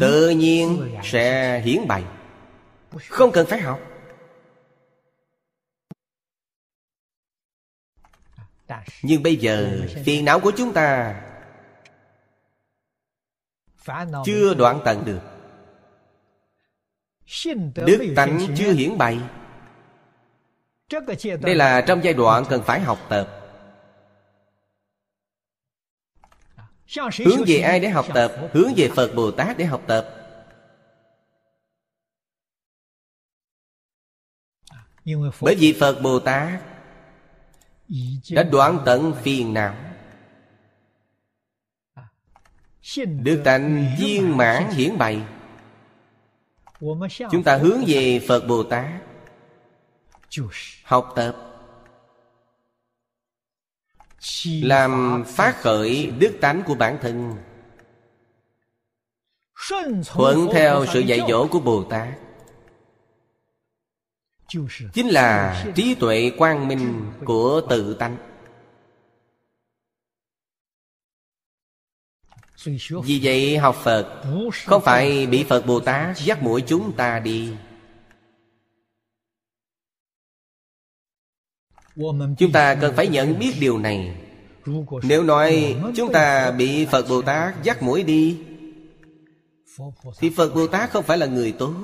[0.00, 2.04] tự nhiên sẽ hiển bày.
[3.08, 3.91] Không cần phải học
[9.02, 11.20] nhưng bây giờ phiền não của chúng ta
[14.24, 15.20] chưa đoạn tận được.
[17.74, 19.18] Đức tánh chưa hiển bày.
[21.40, 23.38] Đây là trong giai đoạn cần phải học tập.
[27.24, 28.32] Hướng về ai để học tập?
[28.52, 30.08] Hướng về phật bồ tát để học tập.
[35.40, 36.71] Bởi vì phật bồ tát
[38.30, 39.74] đã đoạn tận phiền não.
[43.06, 45.22] Được tánh viên mãn hiển bày.
[47.30, 48.86] Chúng ta hướng về phật bồ tát.
[50.84, 51.36] Học tập.
[54.62, 57.36] Làm phát khởi đức tánh của bản thân.
[60.06, 62.08] Thuận theo sự dạy dỗ của bồ tát
[64.92, 68.16] chính là trí tuệ quang minh của tự tánh.
[73.04, 74.22] Vì vậy học phật
[74.66, 77.52] không phải bị phật bồ tát dắt mũi chúng ta đi.
[82.38, 84.16] Chúng ta cần phải nhận biết điều này.
[85.02, 88.38] Nếu nói chúng ta bị phật bồ tát dắt mũi đi,
[90.18, 91.74] thì phật bồ tát không phải là người tốt.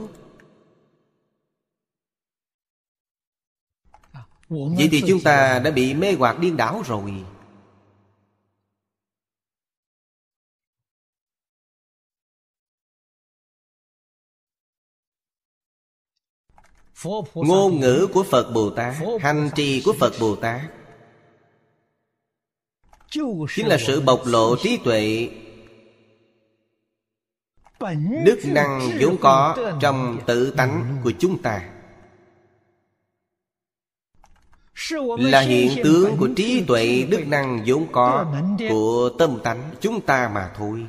[4.49, 7.25] Vậy thì chúng ta đã bị mê hoặc điên đảo rồi.
[17.35, 20.61] Ngôn ngữ của phật bồ tát hành trì của phật bồ tát
[23.55, 25.31] chính là sự bộc lộ trí tuệ
[28.25, 31.78] đức năng vốn có trong tự tánh của chúng ta
[35.19, 38.35] là hiện tướng của trí tuệ đức năng vốn có
[38.69, 40.87] của tâm tánh chúng ta mà thôi.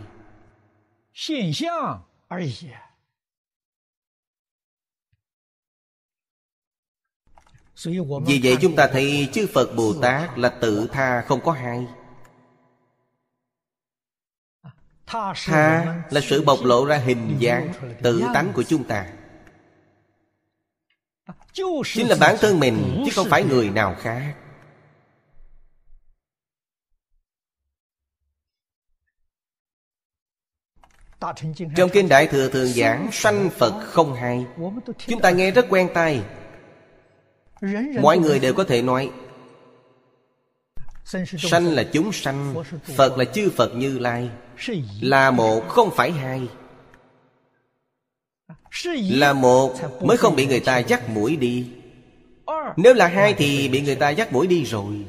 [8.26, 11.88] Vì vậy chúng ta thấy chư phật bồ tát là tự tha không có hai.
[15.06, 17.74] Tha là sự bộc lộ ra hình dáng
[18.04, 19.08] tự tánh của chúng ta
[21.54, 24.36] chính là bản thân mình chứ không phải người nào khác.
[31.76, 34.46] Trong kinh đại thừa thường giảng sanh phật không hai
[35.08, 36.22] chúng ta nghe rất quen tai.
[38.02, 39.12] Mọi người đều có thể nói
[41.38, 42.56] sanh là chúng sanh
[42.96, 44.30] phật là chư phật như lai.
[45.02, 46.48] Là một không phải hai
[48.96, 51.68] là một mới không bị người ta dắt mũi đi.
[52.78, 55.06] Nếu là hai thì bị người ta dắt mũi đi rồi.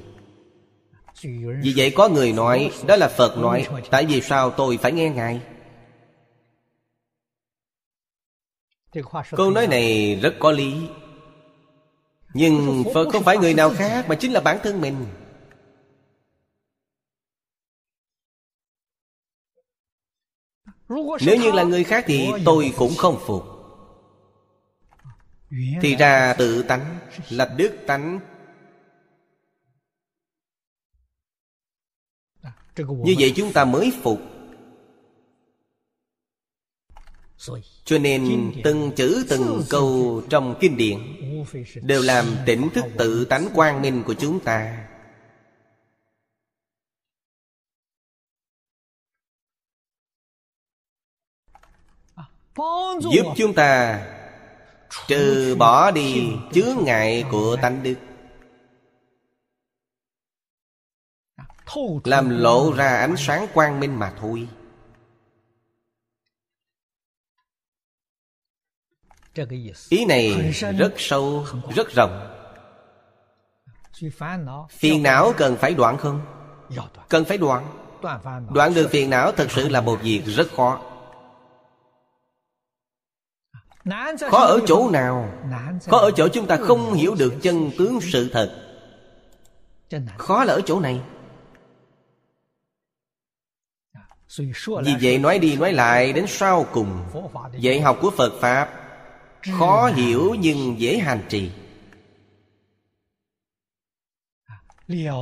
[1.62, 5.10] Vì vậy có người nói, đó là phật nói, tại vì sao tôi phải nghe
[5.10, 5.40] ngài?
[9.30, 10.74] Câu nói này rất có lý.
[12.34, 14.96] Nhưng phật không phải người nào khác mà chính là bản thân mình.
[21.20, 23.44] Nếu như là người khác thì tôi cũng không phục.
[25.82, 28.20] Thì ra tự tánh là đức tánh.
[32.76, 34.20] Như vậy chúng ta mới phục.
[37.84, 40.98] Cho nên từng chữ từng câu trong kinh điển
[41.82, 44.89] đều làm tỉnh thức tự tánh quang minh của chúng ta
[53.12, 54.00] giúp chúng ta
[55.06, 57.94] trừ bỏ đi chướng ngại của tánh đức.
[62.04, 64.48] Làm lộ ra ánh sáng quang minh mà thôi.
[69.88, 72.36] Ý này rất sâu rất rộng.
[74.70, 76.20] Phiền não cần phải đoạn không?
[77.08, 77.66] Cần phải đoạn.
[78.50, 80.89] Đoạn được phiền não thật sự là một việc rất khó
[84.30, 85.32] Khó ở chỗ nào?
[85.86, 88.56] Khó ở chỗ chúng ta không hiểu được chân tướng sự thật.
[90.18, 91.00] Khó là ở chỗ này.
[94.84, 97.04] Vì vậy nói đi nói lại đến sau cùng.
[97.58, 98.70] Dạy học của Phật Pháp.
[99.58, 101.50] Khó hiểu nhưng dễ hành trì.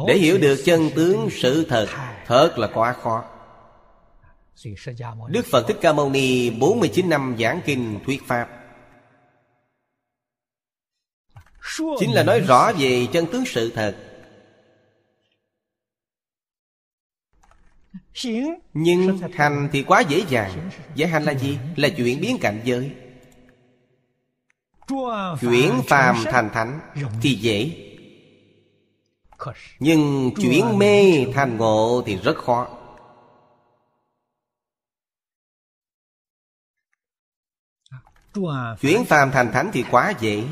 [0.07, 1.87] Để hiểu được chân tướng sự thật
[2.27, 2.59] Thật.
[2.59, 3.25] là quá khó.
[5.29, 8.58] Đức Phật Thích Ca Mâu Ni 49 năm giảng kinh thuyết Pháp
[11.99, 13.97] Chính là nói rõ về chân tướng sự thật.
[18.75, 20.71] Nhưng hành thì quá dễ dàng.
[20.95, 21.59] Giải hành là gì?
[21.77, 22.93] Là chuyển biến cảnh giới.
[25.41, 26.81] Chuyển phàm thành thánh
[27.23, 27.85] Thì dễ.
[29.79, 32.69] Nhưng chuyển mê thành ngộ thì rất khó.
[38.81, 40.45] Chuyển phàm thành thánh thì quá dễ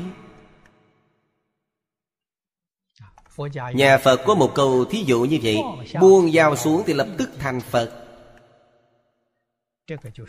[3.73, 5.57] Nhà Phật có một câu thí dụ như vậy
[6.01, 7.91] Buông dao xuống thì lập tức thành Phật.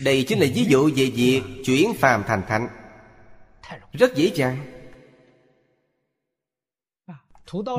[0.01, 2.69] Đây chính là ví dụ về việc chuyển phàm thành thánh.
[3.93, 4.59] Rất dễ dàng.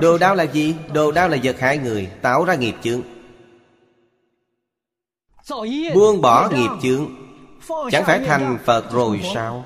[0.02, 0.76] Đồ đau là gì?
[0.94, 3.02] Đồ đau là vật hại người Tạo ra nghiệp chướng.
[5.94, 7.08] Buông bỏ nghiệp chướng.
[7.92, 9.66] Chẳng phải thành Phật rồi sao?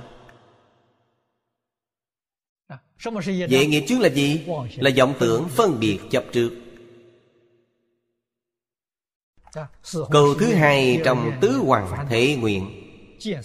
[3.50, 4.42] Vậy nghiệp chướng là gì?
[4.76, 6.52] Là vọng tưởng phân biệt chấp trước.
[10.12, 12.70] Câu thứ hai trong tứ hoàng thể nguyện.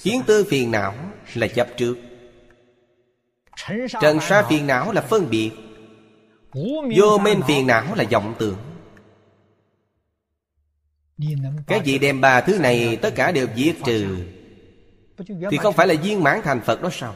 [0.02, 0.94] Kiến tư phiền não
[1.34, 1.96] là chấp trước.
[4.00, 5.50] Trần sa phiền não là phân biệt.
[6.96, 8.58] Vô minh phiền não là vọng tưởng.
[11.66, 14.16] Các vị đem ba thứ này tất cả đều diệt trừ.
[15.50, 17.14] Thì không phải là viên mãn thành Phật đó sao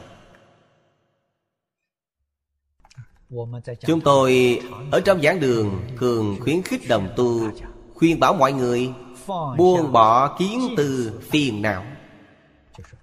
[3.87, 4.61] Chúng tôi
[4.91, 7.51] ở trong giảng đường thường khuyến khích đồng tu,
[7.93, 8.93] Khuyên bảo mọi người
[9.57, 11.85] Buông bỏ kiến từ phiền não.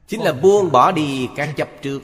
[0.07, 2.03] Chính là buông bỏ đi các chấp trước.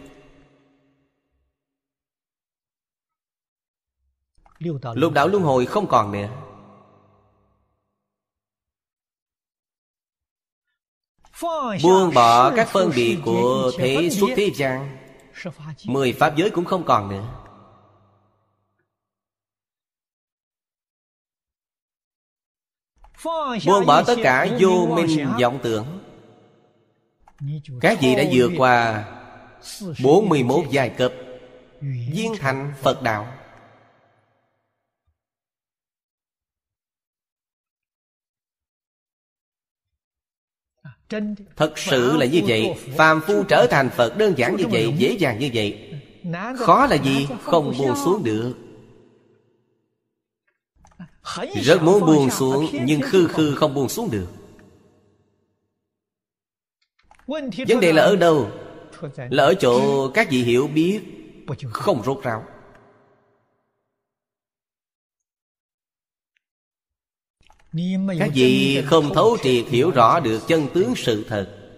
[4.94, 6.28] Lục đạo luân hồi không còn nữa.
[11.82, 14.96] Buông bỏ các phân biệt của thế xuất thế gian.
[15.84, 17.35] Mười pháp giới cũng không còn nữa.
[23.66, 26.00] Buông bỏ tất cả vô minh vọng tưởng.
[27.80, 29.04] Các vị đã vượt qua
[30.02, 31.12] 41 giai cấp
[31.80, 33.26] Viên thành Phật Đạo?
[41.56, 42.74] Thật sự là như vậy.
[42.96, 45.92] Phàm phu trở thành Phật đơn giản như vậy Dễ dàng như vậy.
[46.58, 47.28] Khó là gì?
[47.42, 48.65] Không buông xuống được
[51.62, 54.28] rất muốn buông xuống, Nhưng khư khư không buông xuống được.
[57.68, 58.50] Vấn đề là ở đâu?
[59.30, 61.00] Là ở chỗ các vị hiểu biết,
[61.72, 62.44] Không rốt ráo.
[68.18, 71.72] Các vị không thấu triệt hiểu rõ được chân tướng sự thật.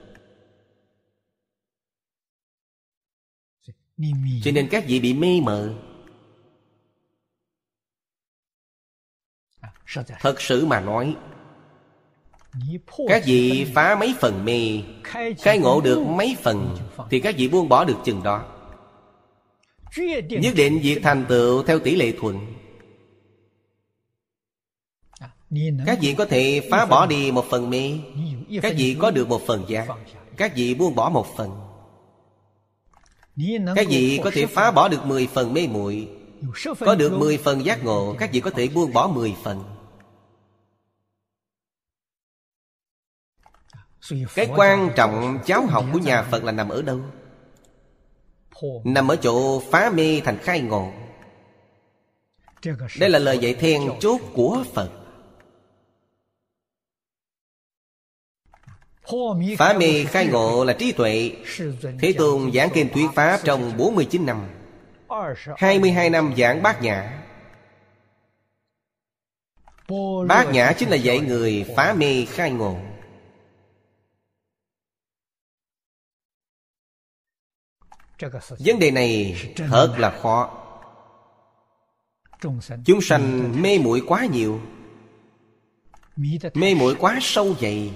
[4.45, 5.88] Cho nên các vị bị mê mờ.
[10.21, 11.17] Thật sự mà nói.
[13.09, 14.83] Các vị phá mấy phần mê,
[15.39, 16.77] Khai ngộ được mấy phần
[17.11, 18.45] Thì các vị buông bỏ được chừng đó.
[20.29, 22.55] Nhất định việc thành tựu theo tỷ lệ thuận.
[25.87, 27.99] Các vị có thể phá bỏ đi một phần mê,
[28.63, 29.89] Các vị có được một phần giác
[30.37, 31.51] Các vị buông bỏ một phần.
[33.77, 36.09] Các vị có thể phá bỏ được mười phần mê muội,
[36.81, 39.65] Có được mười phần giác ngộ, Các vị có thể buông bỏ mười phần.
[44.35, 47.01] Cái quan trọng giáo học của nhà phật là nằm ở đâu?
[48.85, 50.93] Nằm ở chỗ phá mê thành khai ngộ.
[52.99, 54.91] Đây là lời dạy then chốt của phật.
[59.59, 61.33] Phá mê khai ngộ là trí tuệ.
[62.01, 64.49] Thế Tôn giảng kinh thuyết Pháp trong 49 năm.
[65.57, 67.25] 22 năm giảng bát nhã.
[70.29, 72.77] Bát nhã chính là dạy người phá mê khai ngộ
[78.59, 80.65] vấn đề này thật là khó.
[82.85, 84.61] Chúng sanh mê muội quá nhiều.
[86.55, 87.93] Mê muội quá sâu dày.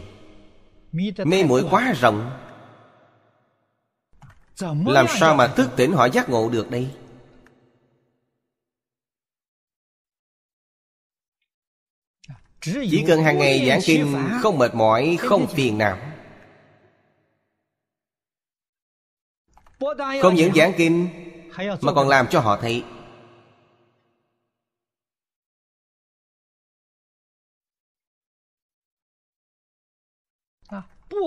[1.24, 2.38] Mê muội quá rộng.
[4.86, 6.90] Làm sao mà thức tỉnh họ giác ngộ được đây?
[12.60, 16.11] Chỉ cần hàng ngày giảng kinh Không mệt mỏi, không phiền não
[20.22, 21.08] Không những giảng kinh,
[21.80, 22.84] Mà còn làm cho họ thấy.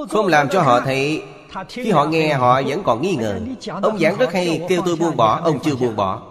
[0.10, 1.24] Không làm cho họ thấy,
[1.70, 3.39] Khi họ nghe, họ vẫn còn nghi ngờ.
[3.82, 6.22] Ông giảng rất hay, kêu tôi buông bỏ, Ông chưa buông bỏ.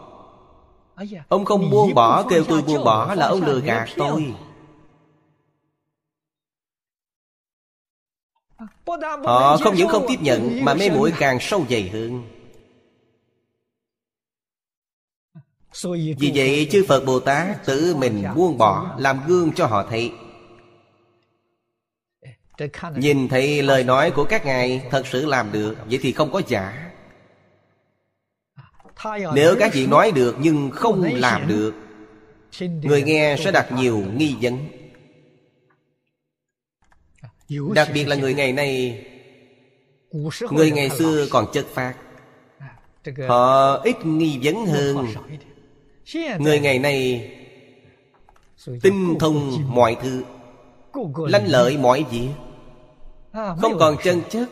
[1.28, 4.34] Ông không buông bỏ, kêu tôi buông bỏ, Là ông lừa gạt tôi.
[9.24, 12.22] Họ không những không tiếp nhận Mà mê muội càng sâu dày hơn.
[16.18, 20.12] Vì vậy chư Phật Bồ Tát tự mình buông bỏ Làm gương cho họ thấy.
[22.96, 26.42] Nhìn thấy lời nói của các ngài Thật sự làm được Vậy thì không có
[26.46, 26.90] giả.
[29.34, 31.74] Nếu các vị nói được Nhưng không làm được
[32.60, 34.83] Người nghe sẽ đặt nhiều nghi vấn
[37.48, 39.04] Đặc biệt là người ngày nay
[40.50, 41.94] Người ngày xưa còn chất phát
[43.28, 45.06] Họ ít nghi vấn hơn.
[46.38, 47.30] Người ngày nay
[48.82, 50.24] Tinh thông mọi thứ
[51.16, 52.28] Lanh lợi mọi việc.
[53.32, 54.48] Không còn chân chất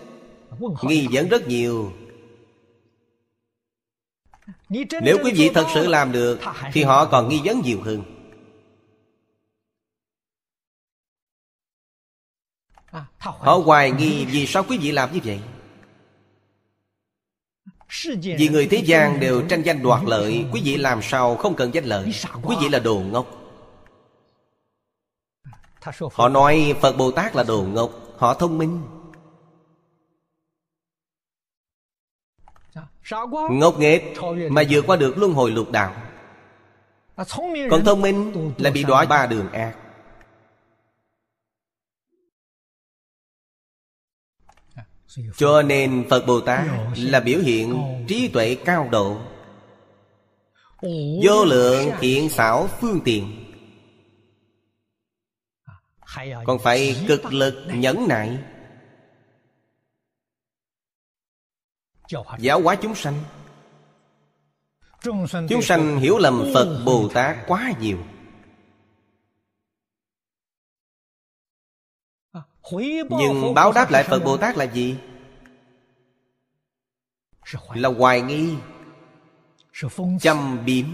[0.82, 1.92] Nghi vấn rất nhiều.
[5.02, 6.40] Nếu quý vị thật sự làm được
[6.72, 8.11] Thì họ còn nghi vấn nhiều hơn
[13.18, 15.40] Họ hoài nghi vì sao quý vị làm như vậy?
[18.38, 21.74] Vì người thế gian đều tranh danh đoạt lợi Quý vị làm sao không cần
[21.74, 22.12] danh lợi?
[22.42, 23.26] Quý vị là đồ ngốc.
[26.12, 28.82] Họ nói Phật Bồ Tát là đồ ngốc Họ thông minh.
[33.50, 34.02] Ngốc nghếch
[34.50, 35.94] Mà vượt qua được luân hồi lục đạo.
[37.70, 39.81] Còn thông minh Là bị đọa ba đường ác
[45.36, 49.20] Cho nên Phật Bồ Tát là biểu hiện trí tuệ cao độ.
[51.24, 53.44] Vô lượng thiện xảo phương tiện.
[56.44, 58.38] Còn phải cực lực nhẫn nại.
[62.38, 63.14] Giáo hóa chúng sanh.
[65.48, 67.98] Chúng sanh hiểu lầm Phật Bồ Tát quá nhiều
[72.70, 74.96] Nhưng báo đáp lại Phật Bồ Tát là gì?
[77.74, 78.54] Là hoài nghi.
[80.20, 80.86] Châm biếm.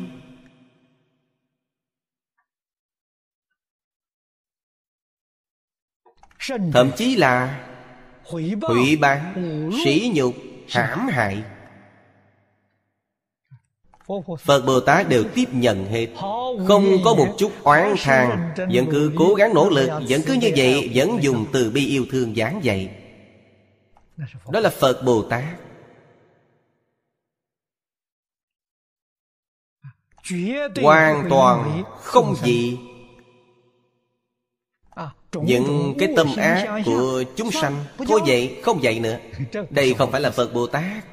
[6.73, 7.65] Thậm chí là
[8.25, 9.35] Hủy bán
[9.85, 10.35] Sỉ nhục
[10.69, 11.45] hãm hại
[14.41, 16.07] Phật Bồ Tát đều tiếp nhận hết.
[16.69, 20.51] Không có một chút oán thang, Vẫn cứ cố gắng nỗ lực, Vẫn cứ như
[20.57, 22.91] vậy, Vẫn dùng từ bi yêu thương giảng dạy.
[24.51, 25.45] Đó là Phật Bồ Tát.
[30.83, 32.79] Hoàn toàn không gì.
[35.33, 39.19] Những cái tâm ác của chúng sanh Thôi vậy, không vậy nữa.
[39.71, 41.05] Đây không phải là Phật Bồ Tát.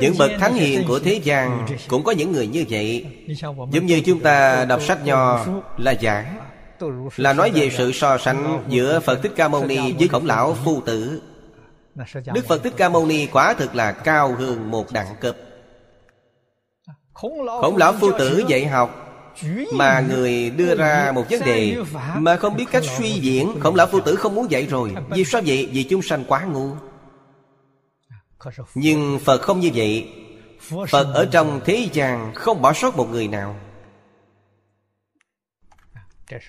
[0.00, 3.06] Những bậc thánh hiền của thế gian Cũng có những người như vậy.
[3.70, 5.46] Giống như chúng ta đọc sách nho
[5.76, 6.36] Là giảng,
[7.16, 10.56] Là nói về sự so sánh Giữa Phật Thích Ca Mâu Ni với khổng lão
[10.64, 11.22] phu tử.
[12.34, 15.36] Đức Phật Thích Ca Mâu Ni quả thực là cao hơn một đẳng cấp.
[17.12, 18.98] Khổng lão phu tử dạy học
[19.74, 21.76] Mà người đưa ra một vấn đề
[22.14, 23.60] Mà không biết cách suy diễn.
[23.60, 24.94] Khổng lão phu tử không muốn dạy rồi.
[25.10, 25.68] Vì sao vậy?
[25.72, 26.70] Vì chúng sanh quá ngu
[28.74, 30.08] nhưng phật không như vậy.
[30.88, 33.56] Phật ở trong thế gian không bỏ sót một người nào.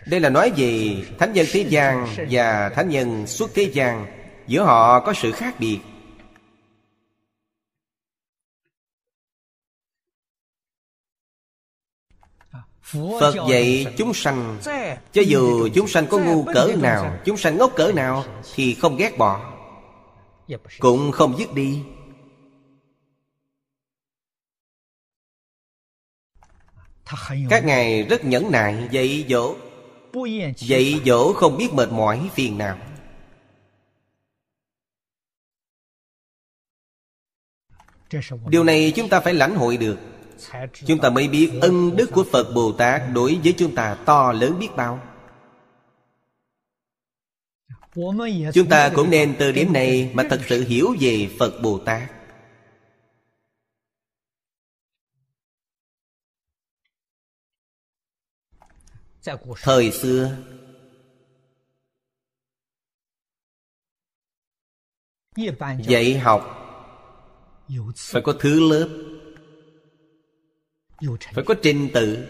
[0.08, 4.06] Đây là nói về thánh nhân thế gian và thánh nhân xuất thế gian.
[4.48, 5.80] Giữa họ có sự khác biệt.
[13.20, 14.58] Phật dạy chúng sanh.
[15.12, 18.24] Cho dù chúng sanh có ngu cỡ nào, Chúng sanh ngốc cỡ nào,
[18.56, 19.53] Thì không ghét bỏ
[20.80, 21.84] cũng không dứt đi.
[27.50, 29.56] Các ngài rất nhẫn nại, Dạy dỗ.
[30.58, 32.78] Dạy dỗ không biết mệt mỏi phiền nào.
[38.48, 40.00] Điều này chúng ta phải lãnh hội được.
[40.86, 44.32] Chúng ta mới biết ân đức của Phật Bồ Tát Đối với chúng ta to
[44.32, 45.13] lớn biết bao.
[48.54, 52.12] Chúng ta cũng nên từ điểm này mà thật sự hiểu về Phật Bồ Tát.
[59.62, 60.38] Thời xưa,
[65.88, 66.60] Dạy học
[67.98, 68.90] Phải có thứ lớp,
[71.34, 72.28] Phải có trình tự.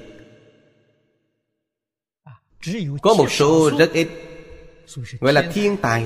[3.01, 4.32] Có một số rất ít
[5.19, 6.05] Gọi là thiên tài.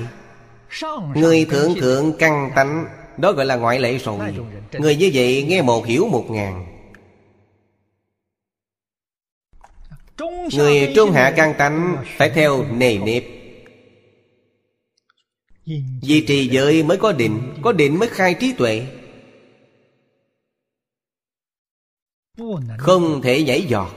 [1.14, 4.18] Người thượng thượng căng tánh Đó gọi là ngoại lệ rồi
[4.72, 6.66] Người như vậy nghe một hiểu một ngàn.
[10.56, 13.24] Người trung hạ căng tánh Phải theo nề nếp.
[16.02, 18.86] Duy trì giới mới có định Có định mới khai trí tuệ.
[22.78, 23.90] Không thể nhảy giọt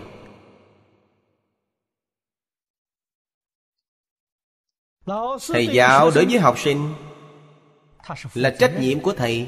[5.05, 6.93] Thầy giáo đối với học sinh
[8.33, 9.47] Là trách nhiệm của thầy.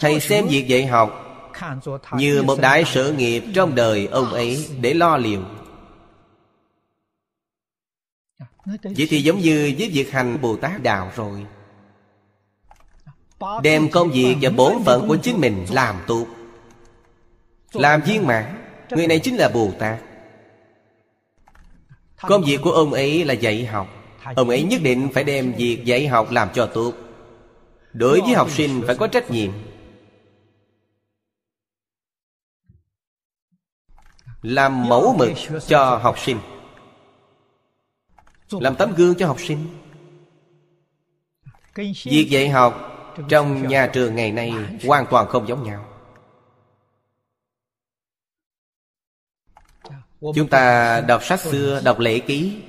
[0.00, 1.26] Thầy xem việc dạy học
[2.12, 5.42] Như một đại sự nghiệp trong đời ông ấy Để lo liệu.
[8.64, 11.46] Vậy thì giống như với việc hành Bồ Tát Đạo rồi.
[13.62, 16.26] Đem công việc và bổn phận của chính mình làm tốt
[17.72, 18.64] Làm viên mãn.
[18.90, 20.09] Người này chính là Bồ Tát
[22.22, 23.88] Công việc của ông ấy là dạy học.
[24.36, 26.92] Ông ấy nhất định phải đem việc dạy học làm cho tốt.
[27.92, 29.50] Đối với học sinh phải có trách nhiệm.
[34.42, 35.30] Làm mẫu mực
[35.66, 36.38] cho học sinh.
[38.50, 39.66] Làm tấm gương cho học sinh.
[42.04, 42.86] Việc dạy học
[43.28, 44.54] Trong nhà trường ngày nay
[44.86, 45.89] Hoàn toàn không giống nhau.
[50.20, 52.62] Chúng ta đọc sách xưa, đọc lễ ký.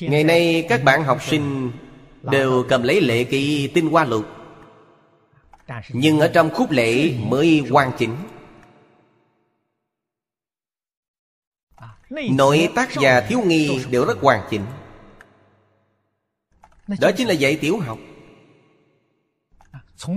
[0.00, 1.72] Ngày nay các bạn học sinh
[2.22, 4.26] Đều cầm lấy lễ ký tinh hoa lục
[5.88, 8.16] Nhưng ở trong khúc lễ mới hoàn chỉnh.
[12.10, 14.62] Nội tác và thiếu nghi đều rất hoàn chỉnh.
[17.00, 17.98] Đó chính là dạy tiểu học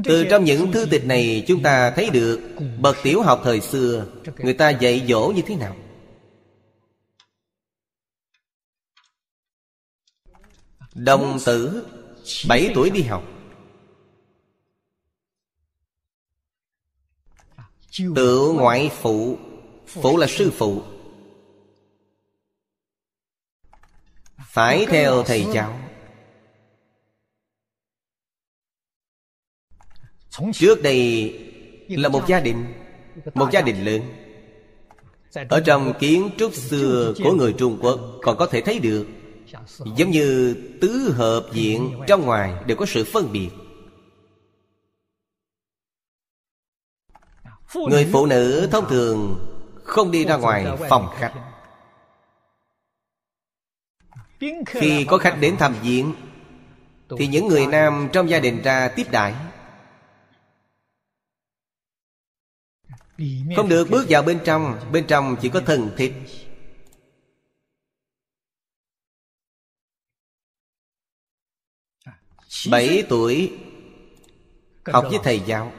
[0.04, 2.40] từ trong những thư tịch này chúng ta thấy được
[2.80, 4.06] Bậc tiểu học thời xưa
[4.38, 5.76] Người ta dạy dỗ như thế nào?
[10.94, 11.86] Đồng tử
[12.50, 13.24] bảy tuổi đi học.
[18.16, 19.38] Tự ngoại phụ.
[19.88, 20.84] Phụ là sư phụ.
[24.48, 25.85] Phải theo thầy giáo
[30.54, 31.34] Trước đây
[31.90, 32.66] là một gia đình,
[33.34, 34.02] Một gia đình lớn.
[35.50, 39.08] Ở trong kiến trúc xưa của người Trung Quốc Còn có thể thấy được,
[39.96, 43.50] Giống như tứ hợp diện trong ngoài đều có sự phân biệt.
[47.90, 49.46] Người phụ nữ thông thường
[49.84, 51.34] không đi ra ngoài phòng khách.
[54.66, 56.14] Khi có khách đến thăm viện
[57.18, 59.34] Thì những người nam trong gia đình ra tiếp đãi.
[63.56, 64.80] Không được, bước vào bên trong.
[64.92, 66.14] Bên trong chỉ có thần thịt.
[72.72, 73.54] Bảy tuổi.
[74.86, 75.72] Học với thầy giáo.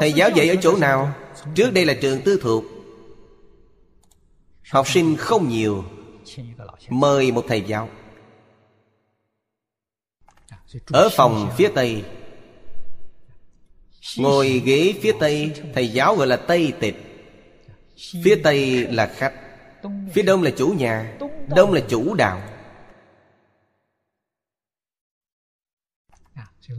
[0.00, 1.14] Thầy giáo dạy ở chỗ nào?
[1.54, 2.64] Trước đây là trường tư thuộc.
[4.70, 5.84] Học sinh không nhiều.
[6.88, 7.88] Mời một thầy giáo.
[10.86, 12.04] Ở phòng phía tây.
[14.16, 16.96] Ngồi ghế phía tây, Thầy giáo gọi là Tây Tịch.
[18.24, 19.34] Phía tây là khách,
[20.12, 21.18] Phía đông là chủ nhà,
[21.56, 22.40] Đông là chủ đạo.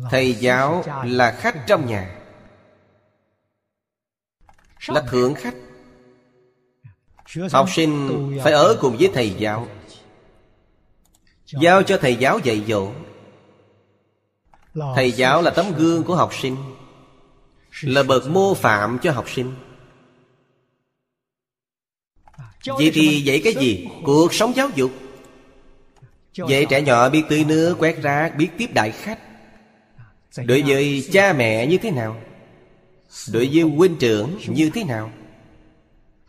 [0.09, 2.13] Thầy giáo là khách trong nhà,
[4.87, 5.53] Là thượng khách.
[7.51, 8.09] Học sinh
[8.43, 9.67] phải ở cùng với thầy giáo,
[11.45, 12.91] Giao cho thầy giáo dạy dỗ.
[14.95, 16.55] Thầy giáo là tấm gương của học sinh
[17.81, 19.53] là bậc mô phạm cho học sinh.
[22.65, 23.87] Vậy thì dạy cái gì?
[24.03, 24.91] Cuộc sống giáo dục.
[26.49, 29.19] Dạy trẻ nhỏ biết tưới nước quét rác, biết tiếp đại khách.
[30.45, 32.21] Đối với cha mẹ như thế nào?
[33.33, 35.11] Đối với huynh trưởng như thế nào?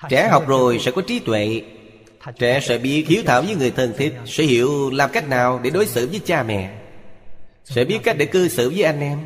[0.08, 1.62] Trẻ học rồi sẽ có trí tuệ.
[2.38, 5.70] Trẻ sẽ biết hiếu thảo với người thân thiết sẽ hiểu làm cách nào để
[5.70, 6.78] đối xử với cha mẹ.
[7.64, 9.18] Sẽ biết cách để cư xử với anh em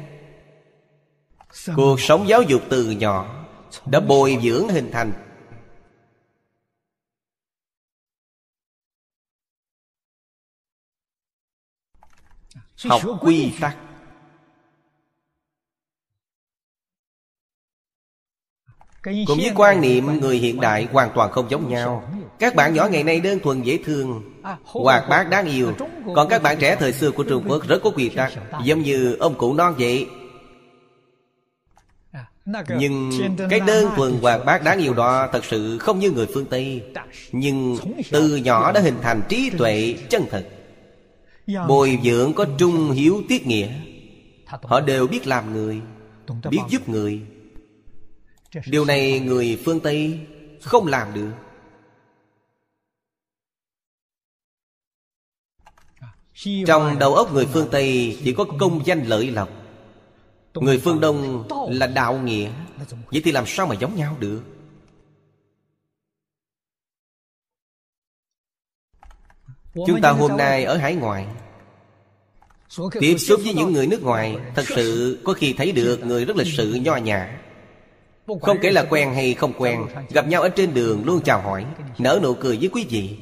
[1.77, 3.47] cuộc sống giáo dục từ nhỏ
[3.87, 5.13] đã bồi dưỡng hình thành.
[12.85, 13.77] Học quy tắc.
[19.05, 22.13] Cũng với quan niệm người hiện đại hoàn toàn không giống nhau.
[22.39, 24.23] các bạn nhỏ ngày nay đơn thuần dễ thương
[24.65, 25.73] Hoạt bát đáng yêu.
[26.15, 28.33] Còn các bạn trẻ thời xưa của Trung Quốc rất có quy tắc
[28.65, 30.09] Giống như ông cụ non vậy.
[32.79, 33.11] Nhưng
[33.51, 36.83] cái đơn thuần hoạt bát đáng yêu đó Thật sự không như người phương Tây.
[37.33, 37.77] Nhưng
[38.11, 40.47] từ nhỏ đã hình thành trí tuệ chân thật
[41.69, 43.69] Bồi dưỡng có trung hiếu tiết nghĩa.
[44.47, 45.81] Họ đều biết làm người
[46.51, 47.21] Biết giúp người.
[48.67, 50.21] Điều này người phương Tây
[50.63, 51.31] không làm được.
[56.67, 59.62] Trong đầu óc người phương Tây chỉ có công danh lợi lộc
[60.55, 62.51] Người phương Đông là đạo nghĩa
[63.11, 64.43] Vậy thì làm sao mà giống nhau được
[69.75, 71.27] Chúng ta hôm nay ở hải ngoại
[73.01, 76.37] Tiếp xúc với những người nước ngoài Thật sự có khi thấy được người rất
[76.37, 77.39] lịch sự nho nhã
[78.43, 81.67] Không kể là quen hay không quen Gặp nhau ở trên đường luôn chào hỏi
[81.99, 83.17] Nở nụ cười với quý vị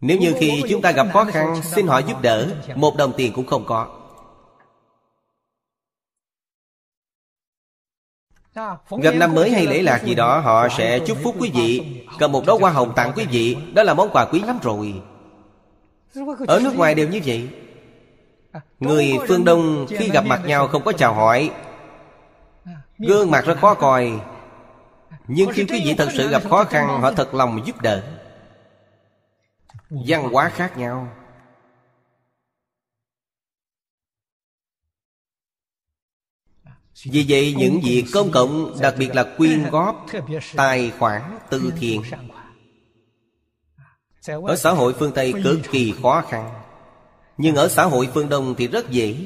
[0.00, 3.32] Nếu như khi chúng ta gặp khó khăn Xin họ giúp đỡ Một đồng tiền
[3.32, 3.99] cũng không có
[9.02, 12.02] Gặp năm mới hay lễ lạc gì đó Họ sẽ chúc phúc quý vị.
[12.18, 13.56] Cầm một đóa hoa hồng tặng quý vị.
[13.74, 15.02] Đó là món quà quý lắm rồi.
[16.46, 17.48] Ở nước ngoài đều như vậy.
[18.80, 21.50] Người phương Đông khi gặp mặt nhau không có chào hỏi.
[22.98, 24.12] Gương mặt rất khó coi.
[25.26, 28.02] Nhưng khi quý vị thật sự gặp khó khăn Họ thật lòng giúp đỡ.
[29.90, 31.08] Văn hóa khác nhau
[37.04, 40.06] Vì vậy, những việc công cộng, Đặc biệt là quyên góp,
[40.56, 42.02] Tài khoản, từ thiện,
[44.26, 46.62] Ở xã hội phương Tây cực kỳ khó khăn.
[47.36, 49.16] Nhưng ở xã hội phương Đông thì rất dễ.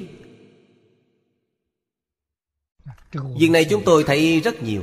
[3.13, 4.83] Việc này chúng tôi thấy rất nhiều.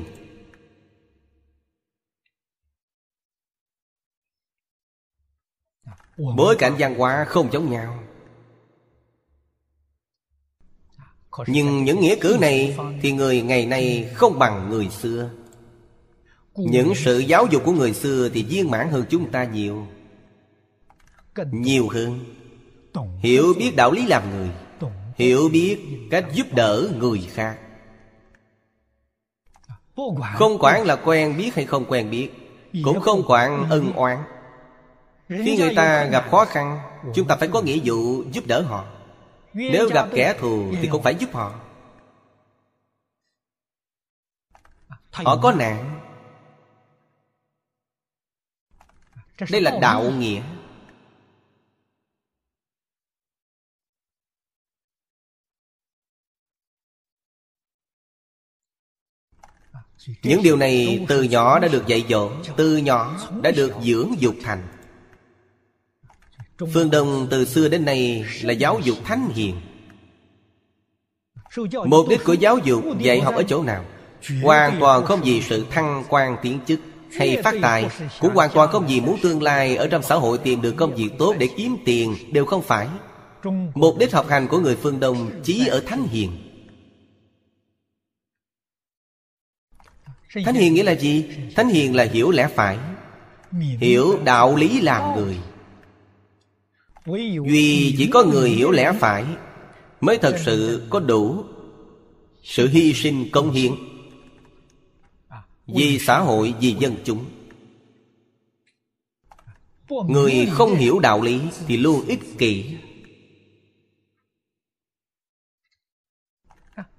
[6.17, 8.03] Bối cảnh văn hóa không giống nhau.
[11.47, 15.29] Nhưng những nghĩa cử này Thì người ngày nay không bằng người xưa.
[16.55, 19.87] Những sự giáo dục của người xưa Thì viên mãn hơn chúng ta nhiều
[21.51, 22.19] Nhiều hơn.
[23.19, 24.49] Hiểu biết đạo lý làm người
[25.15, 25.77] Hiểu biết
[26.11, 27.57] cách giúp đỡ người khác.
[30.33, 32.29] Không quản là quen biết hay không quen biết
[32.83, 34.17] Cũng không quản ân oán.
[35.29, 36.79] Khi người ta gặp khó khăn
[37.15, 38.85] Chúng ta phải có nghĩa vụ giúp đỡ họ
[39.53, 41.59] nếu gặp kẻ thù thì cũng phải giúp họ.
[45.11, 45.99] Họ có nạn.
[49.51, 50.41] Đây là đạo nghĩa.
[60.23, 64.35] Những điều này từ nhỏ đã được dạy dỗ Từ nhỏ đã được dưỡng dục
[64.43, 64.80] thành
[66.73, 69.55] Phương Đông từ xưa đến nay là giáo dục thánh hiền.
[71.85, 73.85] Mục đích của giáo dục dạy học ở chỗ nào.
[74.43, 76.79] Hoàn toàn không vì sự thăng quan tiến chức
[77.17, 77.89] Hay phát tài
[78.19, 80.95] Cũng hoàn toàn không vì muốn tương lai Ở trong xã hội tìm được công
[80.95, 82.87] việc tốt để kiếm tiền Đều không phải.
[83.73, 86.31] Mục đích học hành của người phương Đông Chỉ ở thánh hiền.
[90.45, 91.25] Thánh hiền nghĩa là gì?
[91.55, 92.77] Thánh hiền là hiểu lẽ phải
[93.79, 95.37] Hiểu đạo lý làm người
[97.05, 99.25] Duy chỉ có người hiểu lẽ phải
[100.01, 101.43] Mới thật sự có đủ
[102.43, 103.71] Sự hy sinh công hiến
[105.67, 107.25] Vì xã hội, vì dân chúng.
[109.89, 112.77] Người không hiểu đạo lý Thì luôn ích kỷ.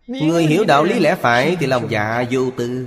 [0.06, 2.86] Người hiểu đạo lý lẽ phải Thì lòng dạ vô tư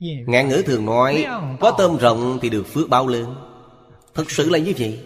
[0.00, 1.26] Ngạn ngữ thường nói
[1.60, 3.34] Có tôm rộng thì được phước bao lớn.
[4.14, 5.04] Thật sự là như vậy.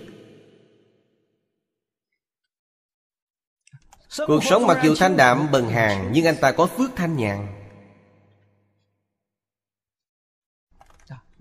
[4.26, 7.46] Cuộc sống mặc dù thanh đạm bần hàng Nhưng anh ta có phước thanh nhàn.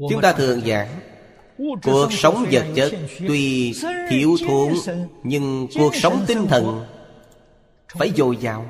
[0.09, 0.99] Chúng ta thường giảng
[1.83, 2.91] Cuộc sống vật chất
[3.27, 3.73] Tuy
[4.09, 4.73] thiếu thốn
[5.23, 6.85] Nhưng cuộc sống tinh thần
[7.87, 8.65] Phải dồi dào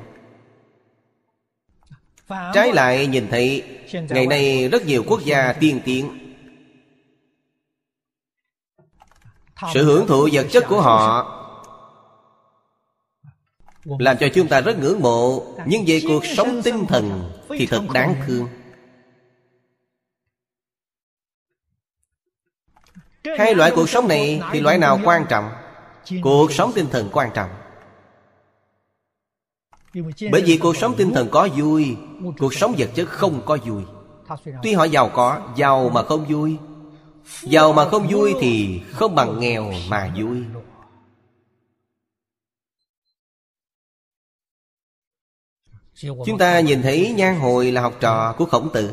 [2.54, 6.18] Trái lại nhìn thấy Ngày nay rất nhiều quốc gia tiên tiến.
[9.74, 11.28] Sự hưởng thụ vật chất của họ
[13.84, 17.82] Làm cho chúng ta rất ngưỡng mộ Nhưng về cuộc sống tinh thần Thì thật
[17.94, 18.48] đáng thương.
[23.38, 25.50] Hai loại cuộc sống này thì loại nào quan trọng?
[26.22, 27.50] Cuộc sống tinh thần quan trọng
[30.32, 31.96] Bởi vì cuộc sống tinh thần có vui
[32.38, 33.82] Cuộc sống vật chất không có vui.
[34.62, 36.56] Tuy họ giàu có Giàu mà không vui.
[37.42, 40.38] Giàu mà không vui thì không bằng nghèo mà vui.
[46.26, 48.92] Chúng ta nhìn thấy nhan hồi là học trò của khổng tử.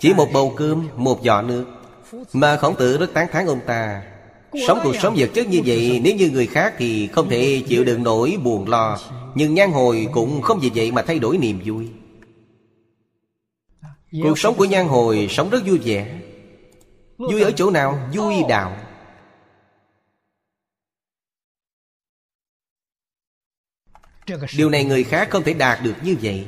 [0.00, 1.64] Chỉ một bầu cơm, một giọt nước.
[2.32, 4.02] Mà khổng tử rất tán thán ông ta
[4.66, 7.84] Sống cuộc sống vật chất như vậy Nếu như người khác thì không thể chịu
[7.84, 8.98] đựng nổi buồn lo.
[9.34, 11.88] Nhưng nhan hồi cũng không vì vậy mà thay đổi niềm vui.
[14.22, 16.20] Cuộc sống của nhan hồi sống rất vui vẻ.
[17.18, 18.08] Vui ở chỗ nào?
[18.14, 18.76] Vui đạo.
[24.56, 26.46] Điều này người khác không thể đạt được như vậy.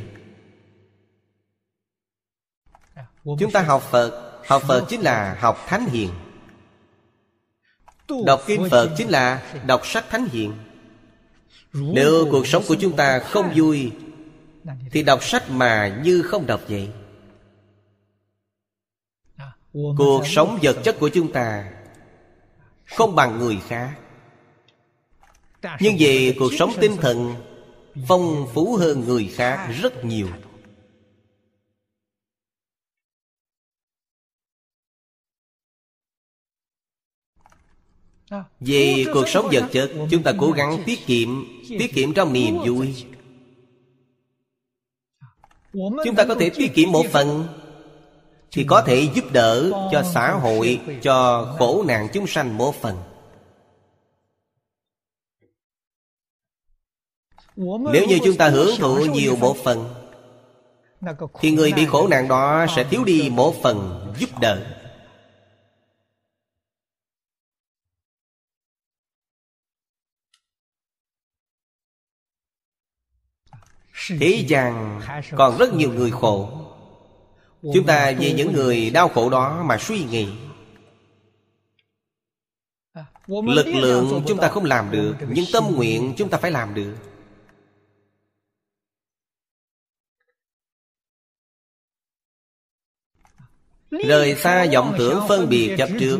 [3.24, 4.24] Chúng ta học Phật.
[4.46, 6.10] Học Phật chính là học Thánh Hiền
[8.26, 10.52] Đọc Kinh Phật chính là đọc sách Thánh hiện.
[11.72, 13.92] Nếu cuộc sống của chúng ta không vui,
[14.90, 16.88] Thì đọc sách mà như không đọc vậy.
[19.72, 21.70] Cuộc sống vật chất của chúng ta
[22.84, 23.90] Không bằng người khác.
[25.80, 27.34] Nhưng về cuộc sống tinh thần
[28.08, 30.28] Phong phú hơn người khác rất nhiều.
[38.60, 41.28] Về cuộc sống vật chất, Chúng ta cố gắng tiết kiệm
[41.68, 43.04] Tiết kiệm trong niềm vui.
[46.04, 47.46] Chúng ta có thể tiết kiệm một phần,
[48.50, 52.96] Thì có thể giúp đỡ cho xã hội, Cho khổ nạn chúng sanh một phần.
[57.92, 59.94] Nếu như chúng ta hưởng thụ nhiều một phần,
[61.40, 64.77] Thì người bị khổ nạn đó sẽ thiếu đi một phần giúp đỡ.
[74.08, 75.00] Thế gian
[75.36, 76.50] còn rất nhiều người khổ.
[77.74, 80.28] Chúng ta vì những người đau khổ đó mà suy nghĩ.
[83.26, 86.96] Lực lượng chúng ta không làm được, Nhưng tâm nguyện chúng ta phải làm được.
[93.90, 96.18] Rời xa vọng tưởng phân biệt chấp trước,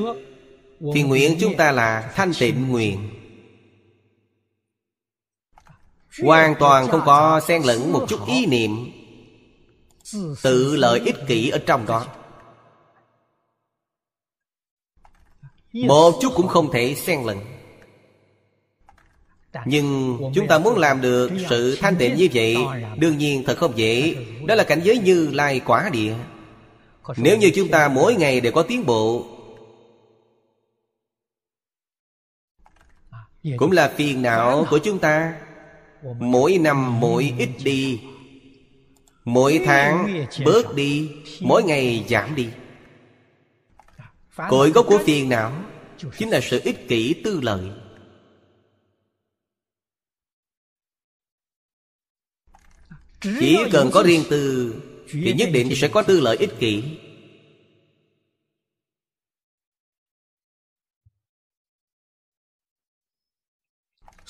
[0.95, 3.18] Thì nguyện chúng ta là thanh tịnh nguyện.
[6.23, 8.91] Hoàn toàn không có xen lẫn một chút ý niệm.
[10.43, 12.07] Tự lợi ích kỷ ở trong đó.
[15.73, 17.39] Một chút cũng không thể xen lẫn.
[19.67, 22.57] Nhưng chúng ta muốn làm được sự thanh tịnh như vậy
[22.99, 24.15] Đương nhiên thật không dễ.
[24.47, 26.15] Đó là cảnh giới như lai quả địa.
[27.17, 29.27] Nếu như chúng ta mỗi ngày đều có tiến bộ
[33.57, 35.35] Cũng là phiền não của chúng ta
[36.19, 38.01] Mỗi năm mỗi ít đi.
[39.25, 42.49] Mỗi tháng bớt đi, Mỗi ngày giảm đi.
[44.49, 45.65] Cội gốc của phiền não
[46.19, 47.71] Chính là sự ích kỷ tư lợi.
[53.21, 54.75] Chỉ cần có riêng tư,
[55.11, 56.83] Thì nhất định sẽ có tư lợi ích kỷ.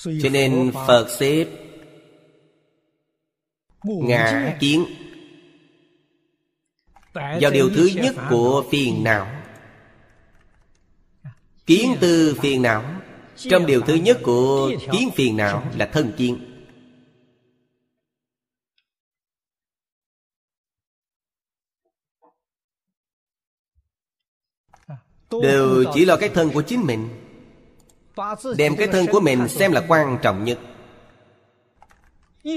[0.03, 1.47] Cho nên Phật xếp
[3.83, 4.85] Ngã kiến.
[7.13, 9.41] Vào điều thứ nhất của phiền não.
[11.65, 13.01] Kiến tư phiền não.
[13.35, 16.45] Trong điều thứ nhất của kiến phiền não là thân kiến.
[25.41, 27.18] Đều chỉ là cái thân của chính mình
[28.57, 30.59] Đem cái thân của mình xem là quan trọng nhất.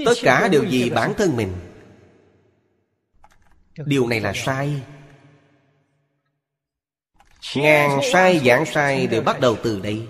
[0.05, 1.53] Tất cả đều vì bản thân mình?
[3.77, 4.81] Điều này là sai.
[7.55, 10.07] Ngàn sai giảng sai đều bắt đầu từ đây.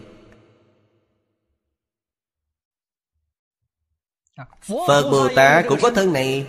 [4.87, 6.47] Phật Bồ Tát cũng có thân này.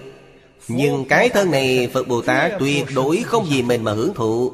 [0.68, 4.52] Nhưng cái thân này, Phật Bồ Tát tuyệt đối không vì mình mà hưởng thụ.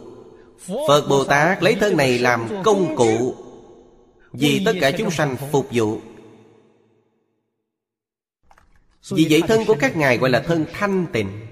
[0.88, 3.34] Phật Bồ Tát lấy thân này làm công cụ.
[4.32, 6.00] Vì tất cả chúng sanh phục vụ.
[9.10, 11.46] Vì vậy thân của các ngài gọi là thân thanh tịnh.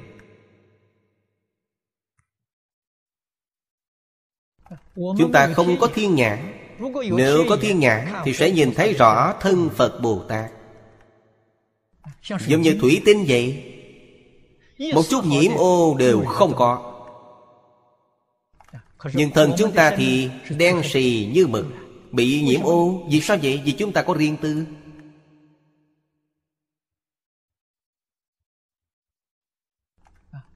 [4.95, 6.55] Chúng ta không có thiên nhãn.
[7.11, 10.51] Nếu có thiên nhãn Thì sẽ nhìn thấy rõ thân Phật Bồ Tát.
[12.47, 13.75] Giống như thủy tinh vậy.
[14.95, 16.95] Một chút nhiễm ô đều không có.
[19.13, 21.67] Nhưng thân chúng ta thì đen xì như mực
[22.13, 23.63] Bị nhiễm ô, Vì sao vậy?
[23.65, 24.65] Vì chúng ta có riêng tư.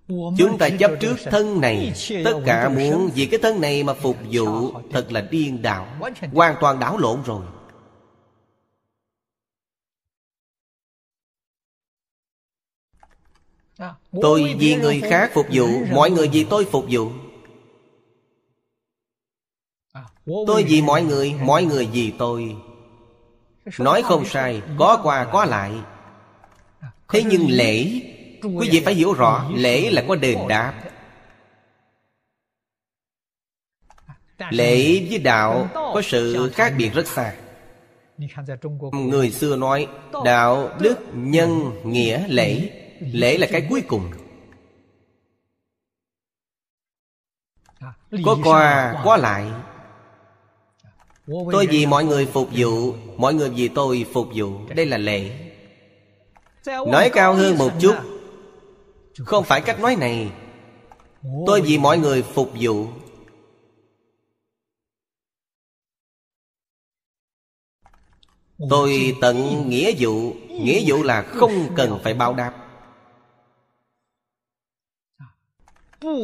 [0.09, 1.93] Chúng ta chấp trước thân này.
[2.25, 5.87] Tất cả muốn vì cái thân này mà phục vụ, Thật là điên đảo.
[6.33, 7.43] Hoàn toàn đảo lộn rồi.
[14.23, 17.11] Tôi vì người khác phục vụ, Mọi người vì tôi phục vụ.
[20.27, 22.57] Tôi vì mọi người Mọi người vì tôi.
[23.79, 25.73] Nói không sai Có qua có lại.
[27.09, 28.01] Thế nhưng lễ.
[28.43, 30.75] Quý vị phải hiểu rõ Lễ là có đền đáp.
[34.51, 37.35] Lễ với đạo Có sự khác biệt rất xa.
[38.93, 39.89] Người xưa nói
[40.25, 42.71] Đạo, đức, nhân, nghĩa, lễ.
[43.01, 44.11] Lễ là cái cuối cùng.
[48.25, 49.47] Có qua, có lại
[51.27, 54.51] Tôi vì mọi người phục vụ Mọi người vì tôi phục vụ.
[54.75, 55.31] Đây là lễ
[56.67, 57.95] Nói cao hơn một chút.
[59.19, 60.31] Không phải cách nói này.
[61.47, 62.87] Tôi vì mọi người phục vụ.
[68.71, 70.33] Tôi tận nghĩa vụ.
[70.49, 72.53] Nghĩa vụ là không cần phải báo đáp.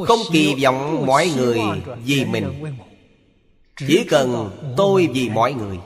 [0.06, 1.60] Không kỳ vọng mọi người
[2.04, 2.64] vì mình
[3.78, 5.78] chỉ cần tôi vì mọi người.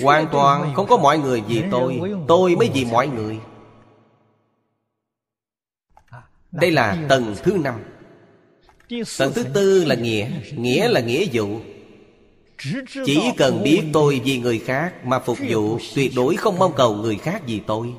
[0.00, 3.38] Hoàn toàn không có mọi người vì tôi Tôi mới vì mọi người.
[6.52, 7.74] Đây là tầng thứ năm.
[9.18, 11.60] Tầng thứ tư là nghĩa Nghĩa là nghĩa vụ.
[13.06, 16.94] Chỉ cần biết tôi vì người khác Mà phục vụ, Tuyệt đối không mong cầu
[16.94, 17.94] người khác vì tôi.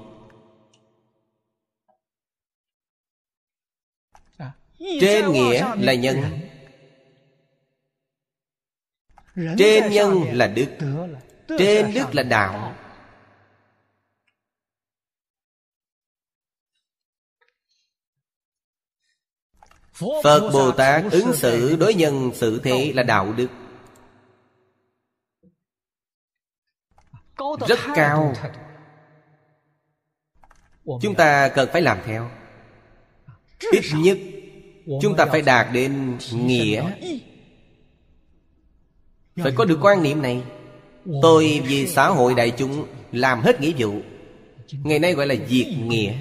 [5.02, 6.16] Trên nghĩa là nhân.
[9.36, 10.68] Trên nhân là đức
[11.48, 12.76] Trên đức là đạo.
[20.24, 23.48] Phật Bồ Tát ứng xử đối nhân xử thế là đạo đức.
[27.68, 28.34] Rất cao.
[31.02, 32.30] Chúng ta cần phải làm theo.
[33.72, 34.18] Ít nhất
[35.02, 36.92] Chúng ta phải đạt đến nghĩa
[39.36, 40.44] phải có được quan niệm này.
[41.22, 44.02] Tôi vì xã hội đại chúng Làm hết nghĩa vụ.
[44.72, 46.14] Ngày nay gọi là diệt nghĩa.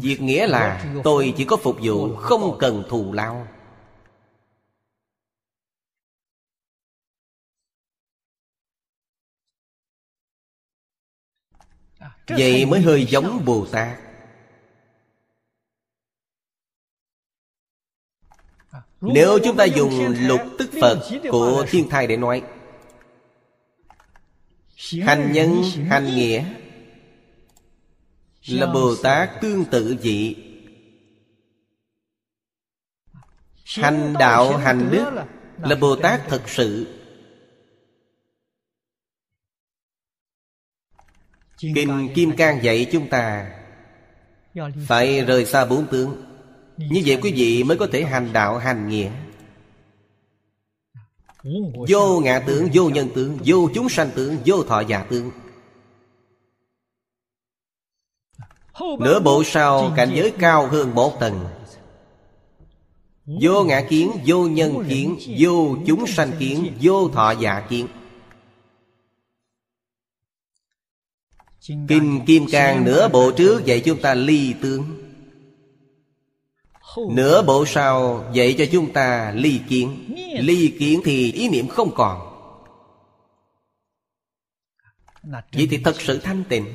[0.00, 3.46] Diệt nghĩa là Tôi chỉ có phục vụ, Không cần thù lao.
[12.28, 14.11] Vậy mới hơi giống Bồ Tát.
[19.02, 20.98] Nếu chúng ta dùng lục tức Phật
[21.30, 22.42] của thiên thai để nói
[25.02, 26.44] Hành nhân, hành nghĩa
[28.46, 30.36] Là Bồ Tát tương tự vị
[33.64, 35.04] Hành đạo, hành đức
[35.58, 36.98] Là Bồ Tát thật sự.
[41.58, 43.52] Kinh Kim Cang dạy chúng ta
[44.86, 46.31] Phải rời xa bốn tướng
[46.76, 49.10] như vậy quý vị mới có thể hành đạo hành nghĩa.
[51.88, 55.30] Vô ngã tướng, vô nhân tướng, vô chúng sanh tướng, vô thọ giả tướng.
[58.98, 61.48] Nửa bộ sau cảnh giới cao hơn một tầng
[63.26, 67.86] Vô ngã kiến, vô nhân kiến, vô chúng sanh kiến, vô thọ giả kiến.
[71.88, 75.01] Kim Kim Cang nửa bộ trước dạy chúng ta ly tướng.
[76.96, 80.14] Nửa bộ sau dạy cho chúng ta ly kiến.
[80.40, 82.28] Ly kiến thì ý niệm không còn.
[85.52, 86.66] Vậy thì thật sự thanh tịnh.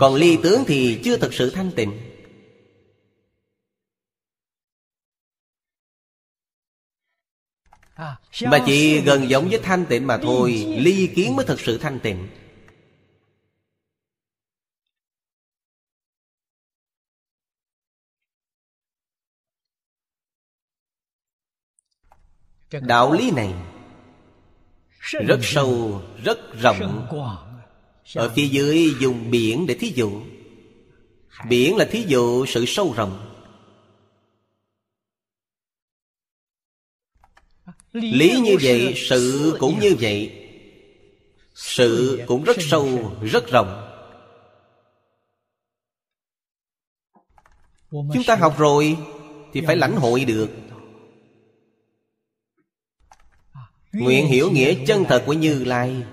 [0.00, 2.00] Còn ly tướng thì chưa thật sự thanh tịnh.
[8.42, 12.00] Mà chỉ gần giống với thanh tịnh mà thôi Ly kiến mới thật sự thanh
[12.00, 12.28] tịnh
[22.70, 23.54] đạo lý này
[25.10, 27.06] rất sâu rất rộng.
[28.14, 30.22] ở phía dưới dùng biển để thí dụ.
[31.48, 33.30] Biển là thí dụ sự sâu rộng.
[37.92, 40.40] Lý như vậy sự cũng như vậy.
[41.54, 43.80] Sự cũng rất sâu rất rộng.
[47.90, 48.96] Chúng ta học rồi
[49.52, 50.50] Thì phải lãnh hội được
[53.94, 56.04] Nguyện hiểu nghĩa chân thật của Như Lai.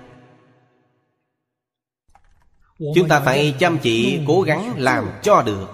[2.94, 5.68] Chúng ta phải chăm chỉ, cố gắng làm cho được.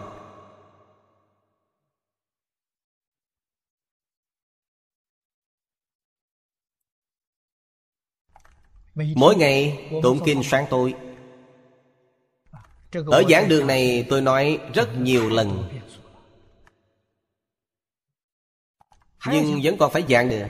[8.95, 10.95] Mỗi ngày, tụng kinh sáng tối.
[13.07, 15.69] Ở giảng đường này, tôi nói rất nhiều lần.
[19.27, 20.49] Nhưng vẫn còn phải giảng nữa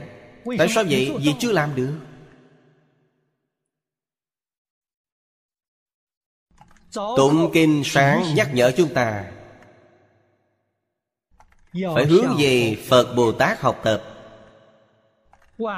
[0.59, 1.17] Tại sao vậy?
[1.21, 1.99] Vì chưa làm được.
[6.95, 9.33] Tụng kinh sáng nhắc nhở chúng ta.
[11.95, 14.03] Phải hướng về Phật Bồ Tát học tập.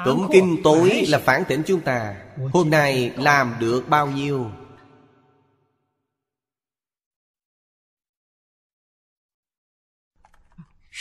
[0.05, 2.23] Tụng kinh tối là phản tỉnh chúng ta.
[2.53, 4.51] Hôm nay làm được bao nhiêu?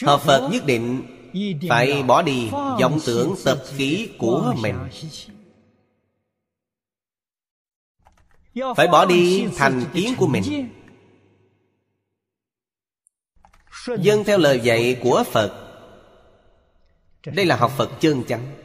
[0.04, 1.16] Học Phật nhất định
[1.68, 4.76] phải bỏ đi vọng tưởng tập khí của mình.
[8.76, 10.68] Phải bỏ đi thành kiến của mình.
[14.00, 15.66] Dân theo lời dạy của Phật.
[17.26, 18.56] Đây là học Phật chân chánh.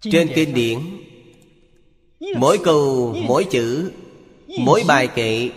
[0.00, 0.78] Trên kinh điển
[2.36, 3.92] Mỗi câu, mỗi chữ
[4.58, 5.50] Mỗi bài kệ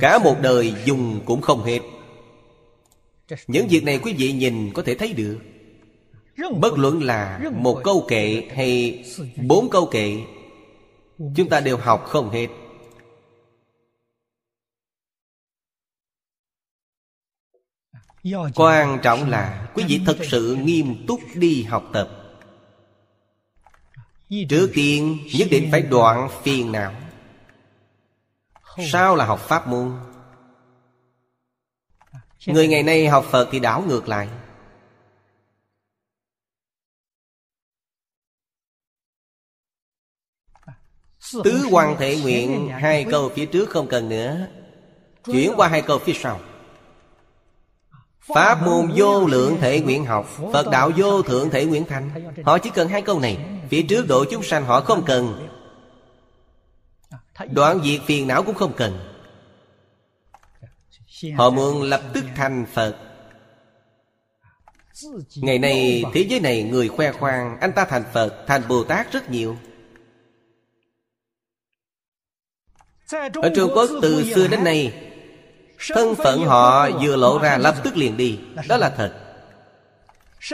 [0.00, 1.80] Cả một đời dùng cũng không hết.
[3.46, 5.38] Những việc này quý vị nhìn có thể thấy được.
[6.60, 9.04] Bất luận là một câu kệ hay
[9.36, 10.16] bốn câu kệ
[11.34, 12.48] Chúng ta đều học không hết.
[18.54, 22.10] Quan trọng là quý vị thật sự nghiêm túc đi học tập.
[24.48, 26.92] Trước tiên nhất định phải đoạn phiền não
[28.78, 29.92] Sao là học pháp môn?
[32.46, 34.28] Người ngày nay học Phật thì đảo ngược lại.
[41.44, 44.46] Tứ hoàng thể nguyện Hai câu phía trước không cần nữa.
[45.24, 46.40] Chuyển qua hai câu phía sau.
[48.34, 52.32] Pháp môn vô lượng thể nguyện học Phật đạo vô thượng thể nguyện thành.
[52.44, 53.38] Họ chỉ cần hai câu này.
[53.68, 55.48] Phía trước độ chúng sanh họ không cần
[57.50, 58.98] Đoạn diệt phiền não cũng không cần.
[61.36, 62.96] Họ muốn lập tức thành Phật.
[65.36, 69.12] Ngày nay thế giới này người khoe khoang Anh ta thành Phật, thành Bồ Tát
[69.12, 69.56] rất nhiều.
[73.34, 75.08] Ở Trung Quốc từ xưa đến nay
[75.88, 78.38] Thân phận họ vừa lộ ra lập tức liền đi.
[78.68, 79.12] Đó là thật.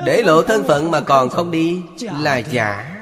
[0.04, 1.82] Để lộ thân phận mà còn không đi
[2.20, 2.97] Là giả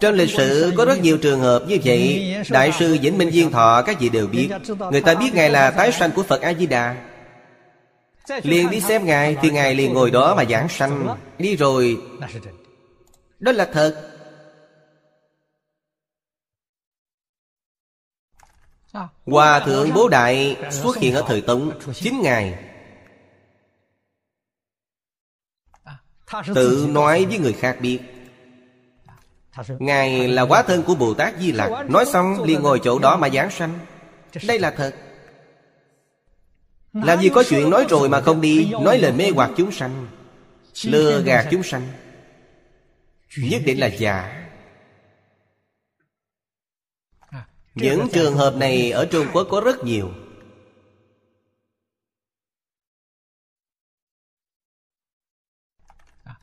[0.00, 3.50] Trong lịch sử có rất nhiều trường hợp như vậy, Đại sư Vĩnh Minh viên
[3.50, 4.50] Thọ, các vị đều biết.
[4.90, 6.96] Người ta biết Ngài là tái sanh của Phật A-di-đà.
[8.42, 11.16] Liền đi xem Ngài, Thì Ngài liền ngồi đó mà giảng sanh.
[11.38, 12.00] Đi rồi.
[13.38, 14.06] Đó là thật.
[19.26, 22.58] Hòa thượng Bố Đại xuất hiện ở thời Tống, Chính Ngài.
[26.54, 28.00] Tự nói với người khác biết.
[29.78, 31.70] Ngài là quá thân của Bồ Tát Di Lặc.
[31.88, 33.78] Nói xong liền ngồi chỗ đó mà giảng sanh.
[34.46, 34.94] Đây là thật.
[36.92, 40.06] Làm gì có chuyện nói rồi mà không đi Nói lời mê hoặc chúng sanh
[40.84, 41.88] Lừa gạt chúng sanh.
[43.36, 44.46] Nhất định là giả
[47.74, 50.10] Những trường hợp này ở Trung Quốc có rất nhiều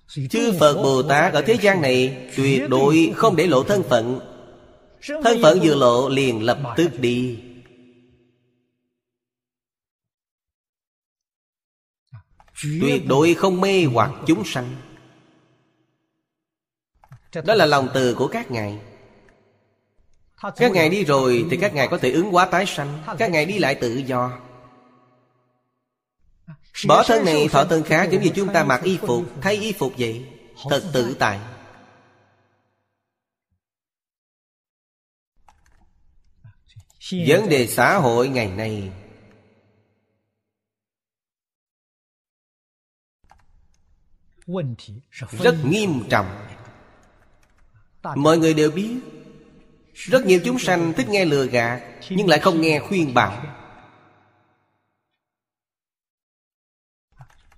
[0.07, 4.19] Chư Phật Bồ Tát ở thế gian này Tuyệt đối không để lộ thân phận.
[5.07, 7.39] Thân phận vừa lộ liền lập tức đi.
[12.81, 14.75] Tuyệt đối không mê hoặc chúng sanh.
[17.45, 18.79] Đó là lòng từ của các ngài.
[20.55, 22.99] Các ngài đi rồi Thì các ngài có thể ứng hóa tái sanh.
[23.17, 24.46] Các ngài đi lại tự do
[26.85, 29.25] Bỏ thân này thọ thân khác Giống như chúng ta mặc y phục.
[29.41, 30.25] Thay y phục vậy
[30.69, 31.39] Thật tự tại.
[37.27, 38.91] Vấn đề xã hội ngày nay.
[45.31, 46.47] Rất nghiêm trọng.
[48.15, 48.99] Mọi người đều biết
[49.93, 53.56] Rất nhiều chúng sanh thích nghe lừa gạt Nhưng lại không nghe khuyên bảo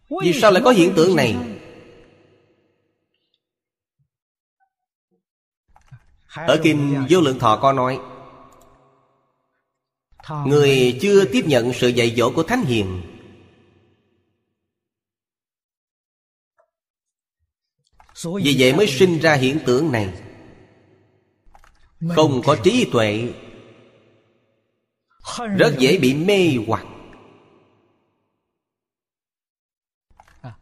[0.10, 1.36] Vì sao lại có hiện tượng này?
[6.36, 8.00] Ở Kinh Vô Lượng Thọ có nói
[10.46, 13.02] Người chưa tiếp nhận sự dạy dỗ của Thánh Hiền.
[18.44, 20.14] Vì vậy mới sinh ra hiện tượng này.
[22.16, 23.34] Không có trí tuệ
[25.58, 26.86] Rất dễ bị mê hoặc.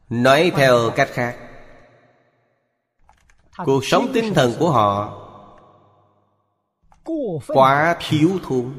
[0.09, 1.38] Nói theo cách khác.
[3.65, 5.23] Cuộc sống tinh thần của họ
[7.47, 8.73] Quá thiếu thốn.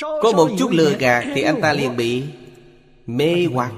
[0.00, 2.24] Có một chút lừa gạt Thì anh ta liền bị
[3.06, 3.72] mê hoặc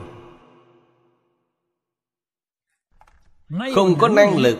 [3.74, 4.58] Không có năng lực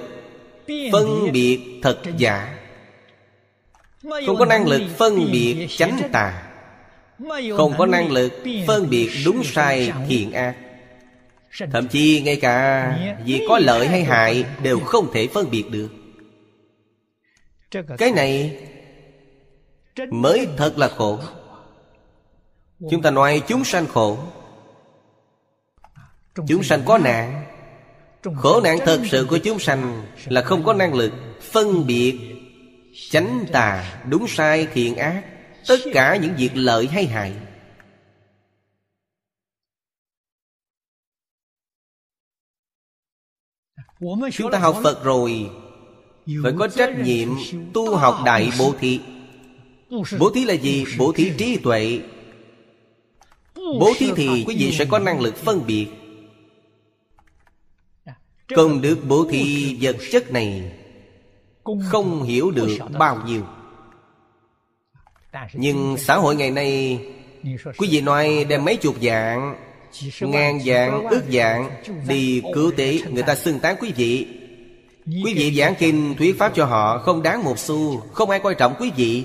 [0.93, 2.59] Phân biệt thật giả.
[4.27, 6.48] Không có năng lực phân biệt chánh tà
[7.57, 8.33] Không có năng lực
[8.67, 10.57] phân biệt đúng sai thiện ác.
[11.73, 15.89] Thậm chí ngay cả Việc có lợi hay hại Đều không thể phân biệt được.
[17.99, 18.59] Cái này
[20.11, 21.19] Mới thật là khổ.
[22.91, 24.19] Chúng ta nói chúng sanh khổ.
[26.49, 27.45] Chúng sanh có nạn.
[28.37, 32.19] Khổ nạn thật sự của chúng sanh Là không có năng lực phân biệt
[33.11, 35.23] Chánh tà, đúng sai, thiện ác
[35.69, 37.33] Tất cả những việc lợi hay hại.
[44.33, 45.51] Chúng ta học Phật rồi.
[46.43, 47.29] Phải có trách nhiệm
[47.75, 49.01] tu học đại bố thí.
[50.19, 50.85] Bố thí là gì?
[50.99, 52.01] Bố thí trí tuệ.
[53.55, 55.87] Bố thí thì quý vị sẽ có năng lực phân biệt.
[58.57, 60.73] Công đức bố thí vật chất này
[61.91, 63.43] Không hiểu được bao nhiêu.
[65.53, 67.01] Nhưng xã hội ngày nay
[67.79, 69.57] Quý vị nói đem mấy chục dạng
[70.21, 71.71] Ngàn dạng, ước dạng
[72.09, 74.27] Đi cứu tế Người ta xưng tán quý vị.
[75.07, 78.55] Quý vị giảng kinh thuyết pháp cho họ Không đáng một xu Không ai coi
[78.55, 79.25] trọng quý vị.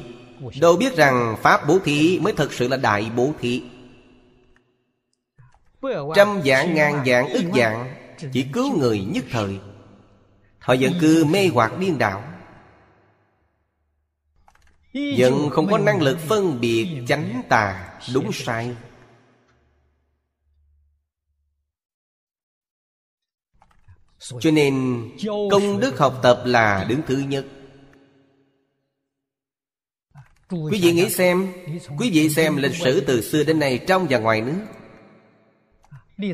[0.62, 3.62] Đâu biết rằng Pháp bố thí mới thật sự là đại bố thí.
[6.16, 7.94] Trăm dạng ngàn dạng ức dạng
[8.34, 9.60] Chỉ cứu người nhất thời.
[10.60, 12.24] Họ vẫn cứ mê hoặc điên đảo.
[14.94, 18.76] Vẫn không có năng lực phân biệt chánh tà đúng sai.
[24.20, 25.04] Cho nên
[25.52, 27.46] công đức học tập là đứng thứ nhất.
[30.50, 31.54] Quý vị nghĩ xem
[32.00, 34.60] Quý vị xem lịch sử từ xưa đến nay trong và ngoài nước.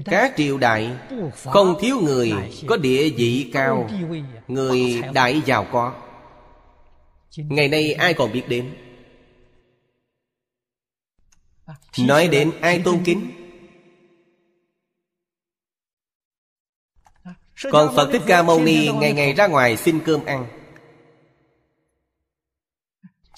[0.06, 0.98] Các triều đại
[1.44, 2.34] Không thiếu người
[2.68, 3.90] Có địa vị cao
[4.48, 6.09] Người đại giàu có
[7.48, 8.76] Ngày nay ai còn biết đến?
[12.00, 13.32] Nói đến ai tôn kính?
[17.72, 20.46] Còn Phật Thích Ca Mâu Ni Ngày ngày ra ngoài xin cơm ăn.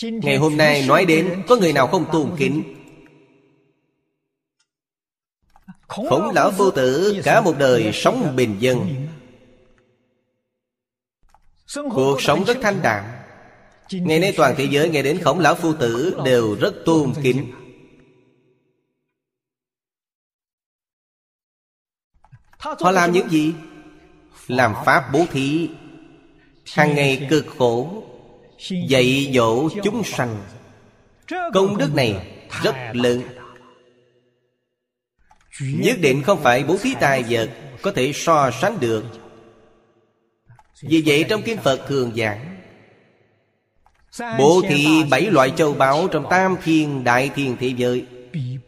[0.01, 2.75] Ngày hôm nay nói đến Có người nào không tôn kính?
[5.87, 9.07] Khổng lão phu tử Cả một đời sống bình dân.
[11.75, 13.20] Cuộc sống rất thanh đạm
[13.93, 17.51] Ngày nay toàn thế giới nghe đến khổng lão phu tử Đều rất tôn kính.
[22.57, 23.53] Họ làm những gì?
[24.47, 25.69] Làm pháp bố thí
[26.73, 28.03] hàng ngày cực khổ
[28.89, 30.43] Dạy dỗ chúng sanh.
[31.53, 33.22] Công đức này rất lớn.
[35.61, 37.49] Nhất định không phải bố thí tài vật
[37.81, 39.03] Có thể so sánh được.
[40.81, 42.50] Vì vậy trong Kinh Phật thường giảng
[44.19, 48.05] Bố thí bảy loại châu báu Trong tam thiên đại thiên thế giới.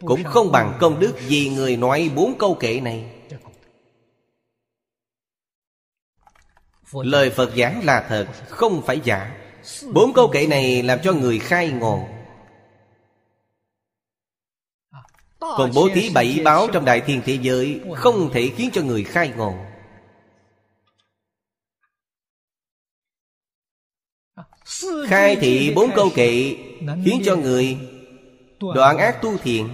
[0.00, 3.04] Cũng không bằng công đức Vì người nói bốn câu kệ này.
[6.92, 9.36] Lời Phật giảng là thật Không phải giả.
[9.92, 12.08] Bốn câu kệ này làm cho người khai ngộ.
[15.40, 19.04] Còn bố thí bảy báo trong đại thiên thế giới Không thể khiến cho người
[19.04, 19.54] khai ngộ
[25.08, 26.56] Khai thị bốn câu kệ
[27.04, 27.76] Khiến cho người
[28.74, 29.68] đoạn ác tu thiện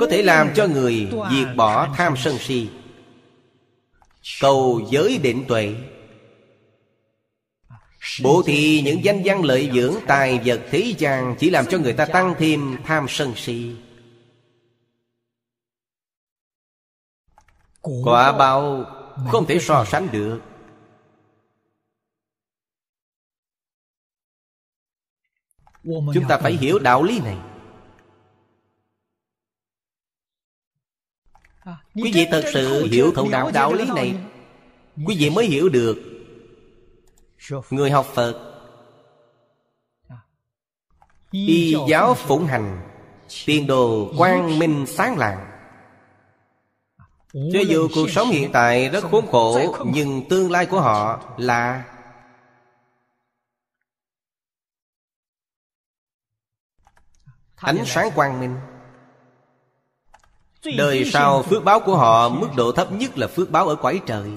[0.00, 2.68] Có thể làm cho người diệt bỏ tham sân si.
[4.40, 5.74] Cầu giới định tuệ.
[8.22, 11.92] Bố thí những danh văn lợi dưỡng tài vật thế gian Chỉ làm cho người
[11.92, 13.70] ta tăng thêm tham sân si.
[18.04, 18.84] Quả báo
[19.30, 20.40] không thể so sánh được
[25.84, 27.36] Chúng ta phải hiểu đạo lý này.
[31.94, 34.14] Quý vị thật sự hiểu thấu đạo đạo lý này.
[35.06, 35.96] Quý vị mới hiểu được.
[37.70, 38.54] Người học Phật
[41.30, 42.80] Y giáo phụng hành
[43.46, 45.46] Tiền đồ quang minh sáng lạng
[47.32, 51.84] Cho dù cuộc sống hiện tại rất khốn khổ Nhưng tương lai của họ là
[57.64, 58.56] Ánh sáng quang minh.
[60.76, 64.00] Đời sau phước báo của họ Mức độ thấp nhất là phước báo ở quái
[64.06, 64.30] trời.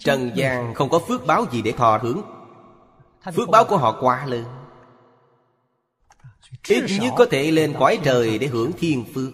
[0.00, 2.22] Trần gian không có phước báo gì để thọ hưởng.
[3.34, 4.44] Phước báo của họ quá lớn.
[6.68, 9.32] Ít nhất có thể lên cõi trời để hưởng thiên phước.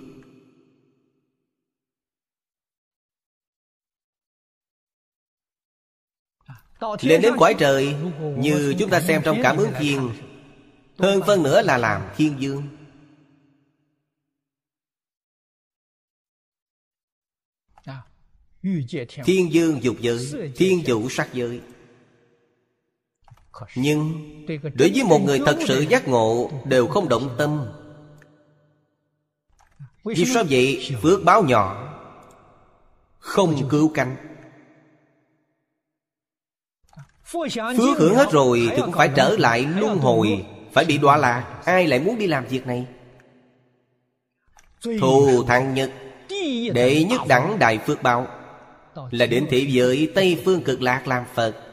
[7.00, 7.94] Lên đến cõi trời
[8.36, 10.10] Như chúng ta xem trong cảm ứng thiên
[11.00, 12.68] Hơn phân nữa là làm thiên dương.
[19.24, 21.60] Thiên dương dục giới Thiên dụ sắc giới.
[23.74, 24.12] Nhưng
[24.74, 27.66] Đối với một người thật sự giác ngộ Đều không động tâm.
[30.04, 30.96] Vì sao vậy?
[31.02, 31.86] Phước báo nhỏ.
[33.18, 34.16] Không cứu cánh.
[37.24, 41.62] Phước hưởng hết rồi Thì cũng phải trở lại luân hồi phải bị đọa lạc
[41.64, 42.86] Ai lại muốn đi làm việc này?
[45.00, 45.90] Thù thắng nhất
[46.74, 48.26] Đệ nhất đẳng đại phước báo,
[49.10, 51.66] Là đến thị giới Tây Phương cực lạc làm Phật.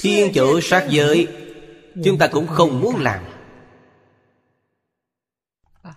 [0.00, 1.28] Thiên chủ sát giới,
[2.04, 3.24] Chúng ta cũng không muốn làm.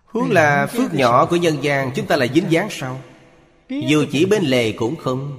[0.05, 3.01] Huống là phước nhỏ của nhân gian, Chúng ta là dính dáng sao?
[3.69, 5.38] Dù chỉ bên lề cũng không.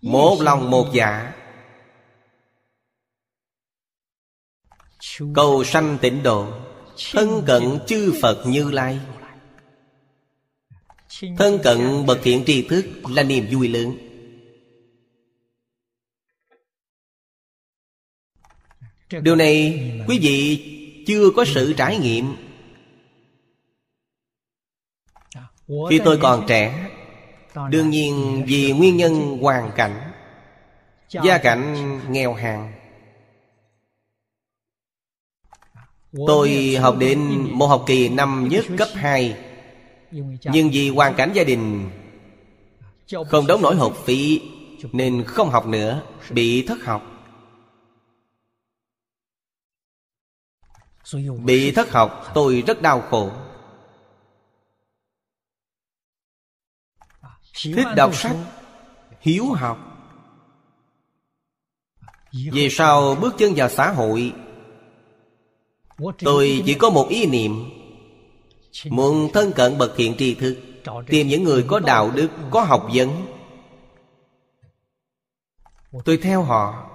[0.00, 1.32] Một lòng một dạ.
[5.34, 6.52] Cầu sanh tịnh độ.
[7.12, 9.00] Thân cận chư Phật Như Lai.
[11.38, 13.96] Thân cận bậc thiện tri thức là niềm vui lớn.
[19.22, 20.66] Điều này quý vị
[21.06, 22.36] chưa có sự trải nghiệm
[25.90, 26.90] Khi tôi còn trẻ
[27.70, 30.12] Đương nhiên vì nguyên nhân hoàn cảnh
[31.08, 32.72] Gia cảnh nghèo hàn
[36.26, 37.20] Tôi học đến
[37.50, 39.36] một học kỳ năm nhất cấp 2
[40.44, 41.90] Nhưng vì hoàn cảnh gia đình
[43.28, 44.40] Không đóng nổi học phí
[44.92, 47.02] Nên không học nữa Bị thất học.
[51.44, 53.30] Bị thất học tôi rất đau khổ
[57.64, 58.36] Thích đọc sách
[59.20, 59.78] Hiếu học.
[62.52, 64.32] Về sau bước chân vào xã hội
[66.18, 67.70] Tôi chỉ có một ý niệm.
[68.86, 70.56] Muốn thân cận bậc thiện tri thức
[71.06, 73.26] Tìm những người có đạo đức Có học vấn.
[76.04, 76.90] Tôi theo họ.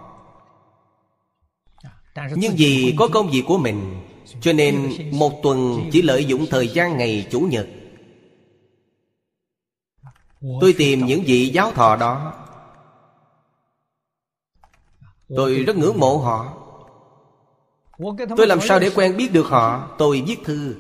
[2.36, 4.02] Nhưng vì có công việc của mình
[4.42, 7.68] Cho nên một tuần chỉ lợi dụng thời gian ngày Chủ nhật
[10.42, 12.34] Tôi tìm những vị giáo thọ đó.
[15.36, 16.54] Tôi rất ngưỡng mộ họ.
[18.38, 19.96] Tôi làm sao để quen biết được họ?
[19.98, 20.76] Tôi viết thư.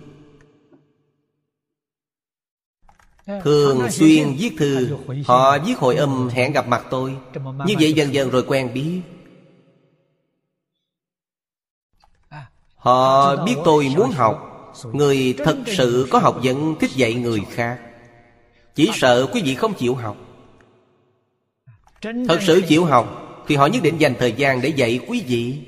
[3.43, 4.97] Thường xuyên viết thư.
[5.25, 7.17] Họ viết hội âm hẹn gặp mặt tôi.
[7.65, 9.01] Như vậy dần dần rồi quen biết.
[12.75, 14.51] Họ biết tôi muốn học.
[14.93, 17.79] Người thật sự có học vấn thích dạy người khác
[18.75, 20.17] chỉ sợ quý vị không chịu học.
[22.01, 25.59] Thật sự chịu học, Thì họ nhất định dành thời gian để dạy quý vị.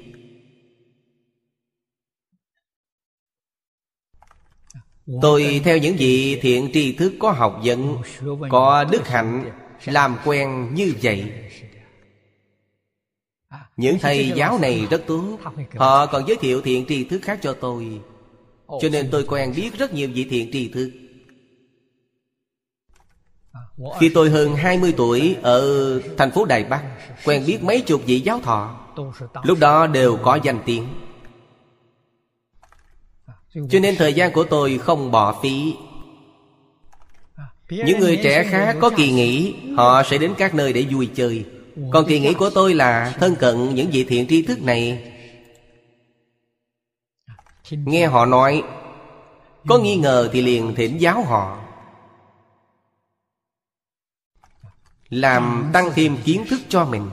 [5.22, 7.98] Tôi theo những vị thiện tri thức có học vấn,
[8.50, 9.52] Có đức hạnh,
[9.86, 11.32] Làm quen như vậy.
[13.78, 15.38] Những thầy giáo này rất tốt,
[15.76, 18.02] Họ còn giới thiệu thiện tri thức khác cho tôi.
[18.68, 20.92] Cho nên tôi quen biết rất nhiều vị thiện tri thức.
[24.00, 26.84] Khi tôi hơn 20 tuổi Ở thành phố Đài Bắc
[27.26, 28.76] Quen biết mấy chục vị giáo thọ.
[29.44, 30.88] Lúc đó đều có danh tiếng.
[33.70, 35.76] Cho nên thời gian của tôi không bỏ phí.
[37.70, 41.46] Những người trẻ khác có kỳ nghỉ Họ sẽ đến các nơi để vui chơi.
[41.92, 45.12] Còn kỳ nghỉ của tôi là thân cận những vị thiện tri thức này.
[47.72, 48.64] Nghe họ nói
[49.68, 51.67] Có nghi ngờ thì liền thỉnh giáo họ
[55.10, 57.10] làm tăng thêm kiến thức cho mình.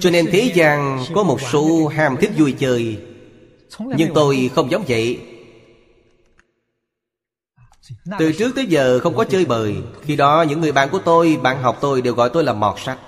[0.00, 3.02] Cho nên thế gian có một số ham thích vui chơi,
[3.78, 5.20] nhưng tôi không giống vậy.
[8.18, 9.76] Từ trước tới giờ không có chơi bời.
[10.02, 12.80] Khi đó, những người bạn của tôi, bạn học tôi đều gọi tôi là mọt
[12.80, 12.98] sách.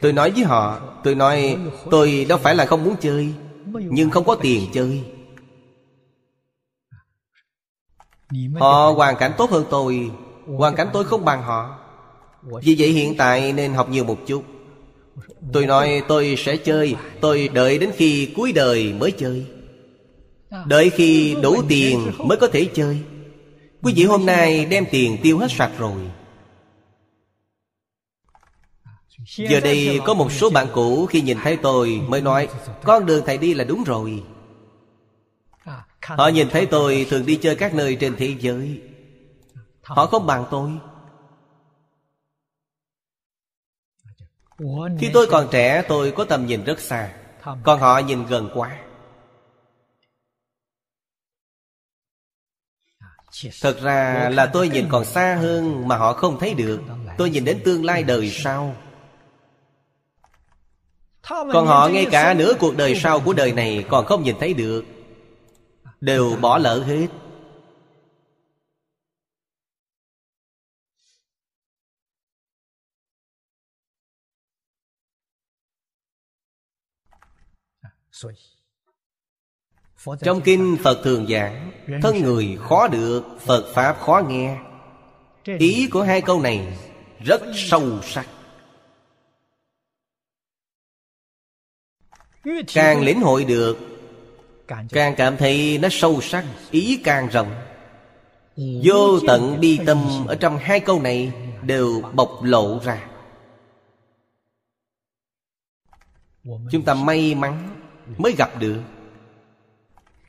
[0.00, 1.58] Tôi nói với họ, Tôi nói,
[1.90, 3.34] tôi đâu phải là không muốn chơi,
[3.66, 5.02] Nhưng không có tiền chơi.
[8.54, 10.10] Họ hoàn cảnh tốt hơn tôi,
[10.46, 11.78] Hoàn cảnh tôi không bằng họ.
[12.42, 14.44] Vì vậy hiện tại nên học nhiều một chút.
[15.52, 19.46] Tôi nói, tôi sẽ chơi, Tôi đợi đến khi cuối đời mới chơi.
[20.66, 22.98] Đợi khi đủ tiền mới có thể chơi.
[23.82, 26.00] Quý vị hôm nay đem tiền tiêu hết sạch rồi.
[29.26, 32.48] Giờ đây có một số bạn cũ khi nhìn thấy tôi mới nói,
[32.82, 34.24] Con đường thầy đi là đúng rồi.
[36.00, 38.82] Họ nhìn thấy tôi thường đi chơi các nơi trên thế giới.
[39.82, 40.70] Họ không bằng tôi.
[45.00, 47.12] Khi tôi còn trẻ, tôi có tầm nhìn rất xa,
[47.62, 48.78] Còn họ nhìn gần quá.
[53.60, 56.80] Thật ra là tôi nhìn còn xa hơn mà họ không thấy được.
[57.18, 58.76] Tôi nhìn đến tương lai đời sau.
[61.22, 64.54] Còn họ ngay cả nửa cuộc đời sau của đời này còn không nhìn thấy
[64.54, 64.84] được.
[66.00, 67.06] Đều bỏ lỡ hết.
[80.20, 81.72] Trong kinh Phật thường giảng
[82.02, 84.58] Thân người khó được Phật Pháp khó nghe.
[85.58, 86.78] Ý của hai câu này
[87.24, 88.26] Rất sâu sắc
[92.74, 93.78] Càng lĩnh hội được
[94.92, 97.54] Càng cảm thấy nó sâu sắc Ý càng rộng.
[98.84, 103.08] Vô tận bi tâm Ở trong hai câu này Đều bộc lộ ra.
[106.70, 107.76] Chúng ta may mắn
[108.18, 108.82] Mới gặp được.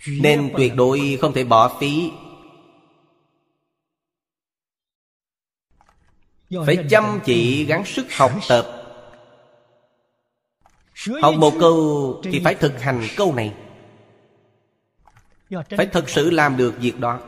[0.08, 2.12] Nên tuyệt đối không thể bỏ phí.
[6.66, 8.81] Phải chăm chỉ gắng sức học tập
[11.22, 13.54] Học một câu thì phải thực hành câu này.
[15.78, 17.20] Phải thật sự làm được việc đó.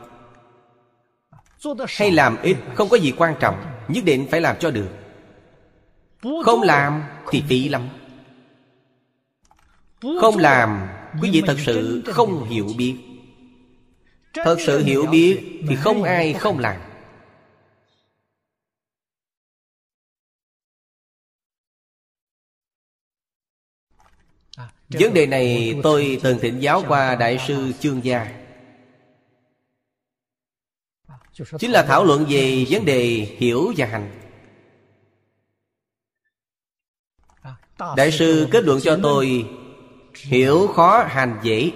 [1.88, 4.88] Hay làm ít không có gì quan trọng Nhất định phải làm cho được.
[6.44, 7.88] Không làm thì phí lắm.
[10.20, 10.88] Không làm
[11.22, 12.96] Quý vị thật sự không hiểu biết.
[14.34, 16.76] Thật sự hiểu biết Thì không ai không làm
[24.88, 28.26] Vấn đề này tôi từng thỉnh giáo qua Đại sư Chương Gia.
[31.58, 33.04] Chính là thảo luận về vấn đề
[33.38, 34.20] hiểu và hành.
[37.96, 39.46] Đại sư kết luận cho tôi,
[40.14, 41.70] Hiểu khó, hành dễ.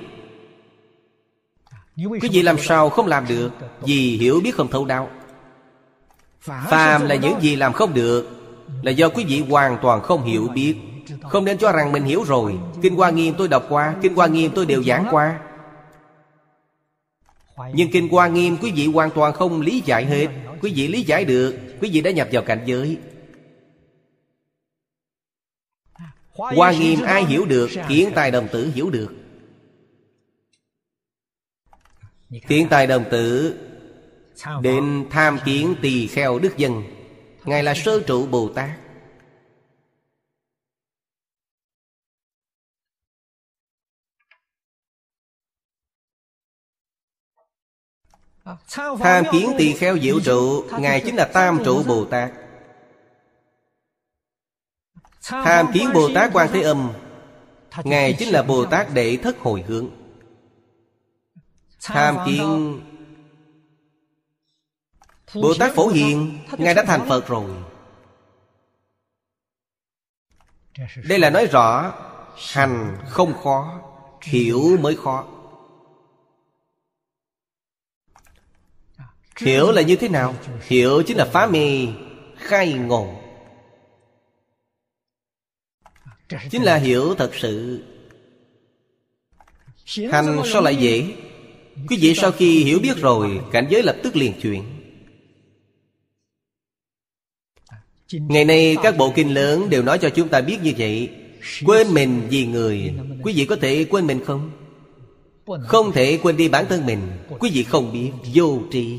[1.97, 5.11] Quý vị làm sao không làm được Vì hiểu biết không thấu đáo?
[6.41, 8.29] Phàm là những gì làm không được
[8.83, 10.77] Là do quý vị hoàn toàn không hiểu biết.
[11.23, 12.59] Không nên cho rằng mình hiểu rồi.
[12.83, 15.41] Kinh Hoa Nghiêm tôi đọc qua, Kinh Hoa Nghiêm tôi đều giảng qua.
[17.75, 20.27] Nhưng Kinh Hoa Nghiêm quý vị hoàn toàn không lý giải hết.
[20.63, 22.99] Quý vị lý giải được, Quý vị đã nhập vào cảnh giới.
[26.29, 29.15] Hoa Nghiêm ai hiểu được, Kiến tài đồng tử hiểu được.
[32.49, 33.59] Kiến tài đồng tử
[34.63, 36.83] Đến tham kiến tỳ kheo đức dân.
[37.45, 38.71] Ngài là sơ trụ Bồ Tát.
[48.99, 52.33] Tham kiến tỳ kheo diệu trụ Ngài chính là tam trụ Bồ Tát
[55.23, 56.93] Tham kiến Bồ Tát Quan Thế Âm
[57.85, 59.91] Ngài chính là Bồ Tát Đệ Thất Hồi Hướng.
[61.83, 62.81] Tham kiến
[65.35, 67.51] Bồ Tát Phổ Hiền Ngài đã thành Phật rồi.
[71.09, 71.95] Đây là nói rõ
[72.53, 73.81] Hành không khó
[74.23, 75.27] Hiểu mới khó
[79.40, 80.35] Hiểu là như thế nào?
[80.66, 81.86] Hiểu chính là phá mê
[82.36, 83.15] Khai ngộ.
[86.51, 87.85] Chính là hiểu thật sự.
[90.12, 91.12] Hành sao lại dễ?
[91.89, 94.65] Quý vị sau khi hiểu biết rồi, Cảnh giới lập tức liền chuyển.
[98.12, 101.10] Ngày nay các bộ kinh lớn đều nói cho chúng ta biết như vậy.
[101.65, 102.94] Quên mình vì người.
[103.23, 104.51] Quý vị có thể quên mình không?
[105.60, 107.01] Không thể quên đi bản thân mình.
[107.39, 108.98] Quý vị không biết, Vô tri.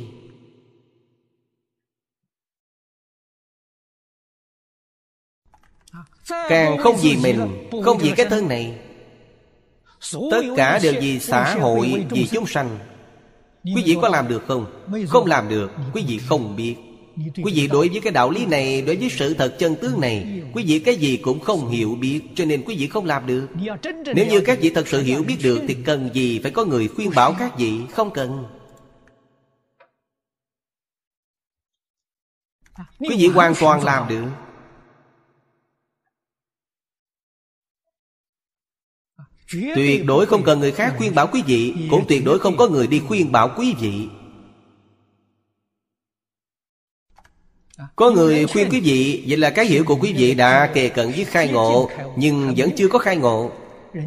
[6.49, 8.73] Càng không vì mình Không vì cái thân này
[10.31, 12.79] Tất cả đều vì xã hội Vì chúng sanh.
[13.63, 14.65] Quý vị có làm được không?
[15.07, 16.75] Không làm được Quý vị không biết.
[17.43, 20.41] Quý vị đối với cái đạo lý này Đối với sự thật chân tướng này
[20.53, 23.47] Quý vị cái gì cũng không hiểu biết Cho nên quý vị không làm được.
[24.15, 26.87] Nếu như các vị thật sự hiểu biết được Thì cần gì phải có người
[26.87, 27.79] khuyên bảo các vị?
[27.91, 28.45] Không cần.
[32.99, 34.25] Quý vị hoàn toàn làm được
[39.51, 42.67] Tuyệt đối không cần người khác khuyên bảo quý vị Cũng tuyệt đối không có
[42.67, 44.07] người đi khuyên bảo quý vị.
[47.95, 51.11] Có người khuyên quý vị Vậy là cái hiểu của quý vị đã kề cận
[51.11, 53.51] với khai ngộ Nhưng vẫn chưa có khai ngộ.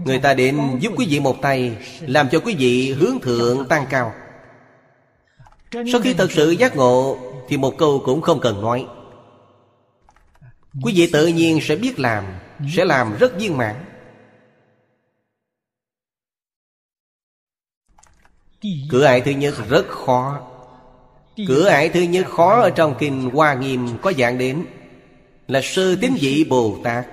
[0.04, 3.86] Người ta đến giúp quý vị một tay Làm cho quý vị hướng thượng tăng
[3.90, 4.12] cao.
[5.72, 8.86] Sau khi thật sự giác ngộ Thì một câu cũng không cần nói.
[10.82, 12.24] Quý vị tự nhiên sẽ biết làm
[12.76, 13.74] Sẽ làm rất viên mãn
[18.90, 20.40] Cửa ải thứ nhất rất khó.
[21.48, 24.64] Cửa ải thứ nhất khó ở trong Kinh Hoa Nghiêm có dạng đến
[25.48, 27.06] Là sơ tín vị Bồ Tát.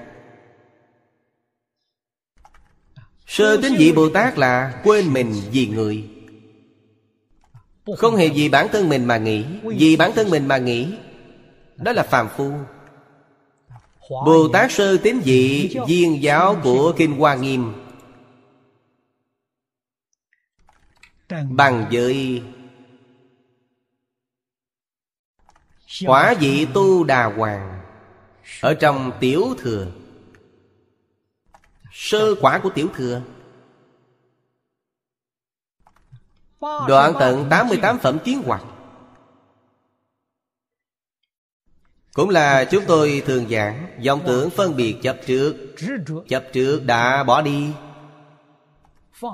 [3.28, 6.04] Sơ tín vị Bồ Tát là quên mình vì người.
[7.98, 9.46] Không hề vì bản thân mình mà nghĩ.
[9.64, 10.88] Vì bản thân mình mà nghĩ
[11.76, 12.52] Đó là phàm phu.
[14.10, 17.74] Bồ Tát sơ tín vị Viên giáo của Kinh Hoa Nghiêm
[21.30, 22.44] Bằng với
[26.06, 27.82] Quả vị tu đà hoàng.
[28.62, 29.88] Ở trong tiểu thừa.
[31.92, 33.22] Sơ quả của tiểu thừa.
[36.88, 38.64] Đoạn tận 88 phẩm tiến hoạt
[42.14, 45.56] Cũng là chúng tôi thường giảng dòng tưởng phân biệt chấp trước.
[46.28, 47.72] Chấp trước đã bỏ đi.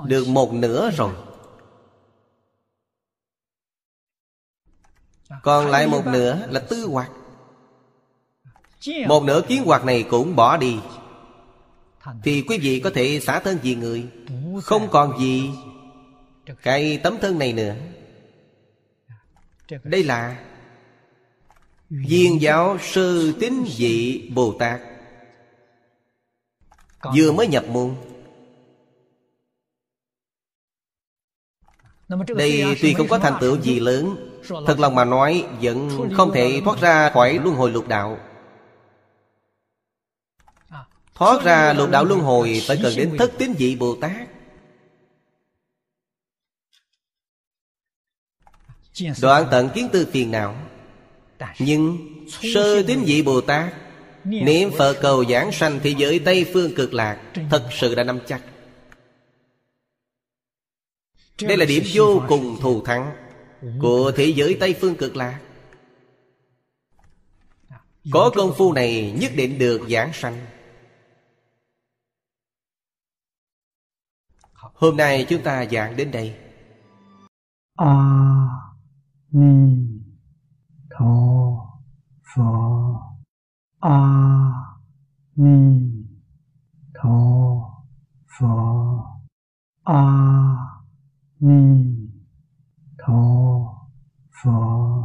[0.06, 1.12] Được một nửa rồi
[5.42, 7.10] Còn lại một nửa là tư hoạt.
[9.08, 10.78] Một nửa kiến hoạt này cũng bỏ đi.
[12.22, 14.06] Thì quý vị có thể xả thân vì người,
[14.62, 15.50] Không còn gì
[16.62, 17.74] Cái tấm thân này nữa.
[19.84, 20.44] Đây là
[21.90, 24.80] Viên giáo sư tín dị Bồ Tát.
[27.16, 27.94] Vừa mới nhập môn.
[32.36, 36.60] Đây tuy không có thành tựu gì lớn Thật lòng mà nói, Vẫn không thể
[36.64, 38.18] thoát ra khỏi luân hồi lục đạo.
[41.14, 44.28] Thoát ra lục đạo luân hồi Phải cần đến thất tín vị Bồ Tát.
[49.22, 50.56] Đoạn tận kiến tư phiền não.
[51.58, 51.98] Nhưng
[52.54, 53.72] sơ tín vị Bồ Tát,
[54.24, 57.20] Niệm Phật cầu giảng sanh thế giới Tây Phương cực lạc,
[57.50, 58.42] Thật sự đã nắm chắc.
[61.42, 63.25] Đây là điểm vô cùng thù thắng.
[63.80, 65.40] Của thế giới Tây Phương cực lạc.
[68.12, 70.46] Có công phu này nhất định được giảng sanh.
[74.54, 76.36] Hôm nay chúng ta giảng đến đây.
[77.76, 77.94] A
[79.30, 79.76] Ni
[80.90, 81.16] Tho
[82.34, 82.42] Phở
[83.80, 84.00] A
[85.36, 85.80] Ni
[86.94, 87.18] Tho
[88.38, 88.46] Phở
[89.84, 90.02] A
[91.40, 91.95] Ni
[93.06, 93.76] tho
[94.42, 94.96] phật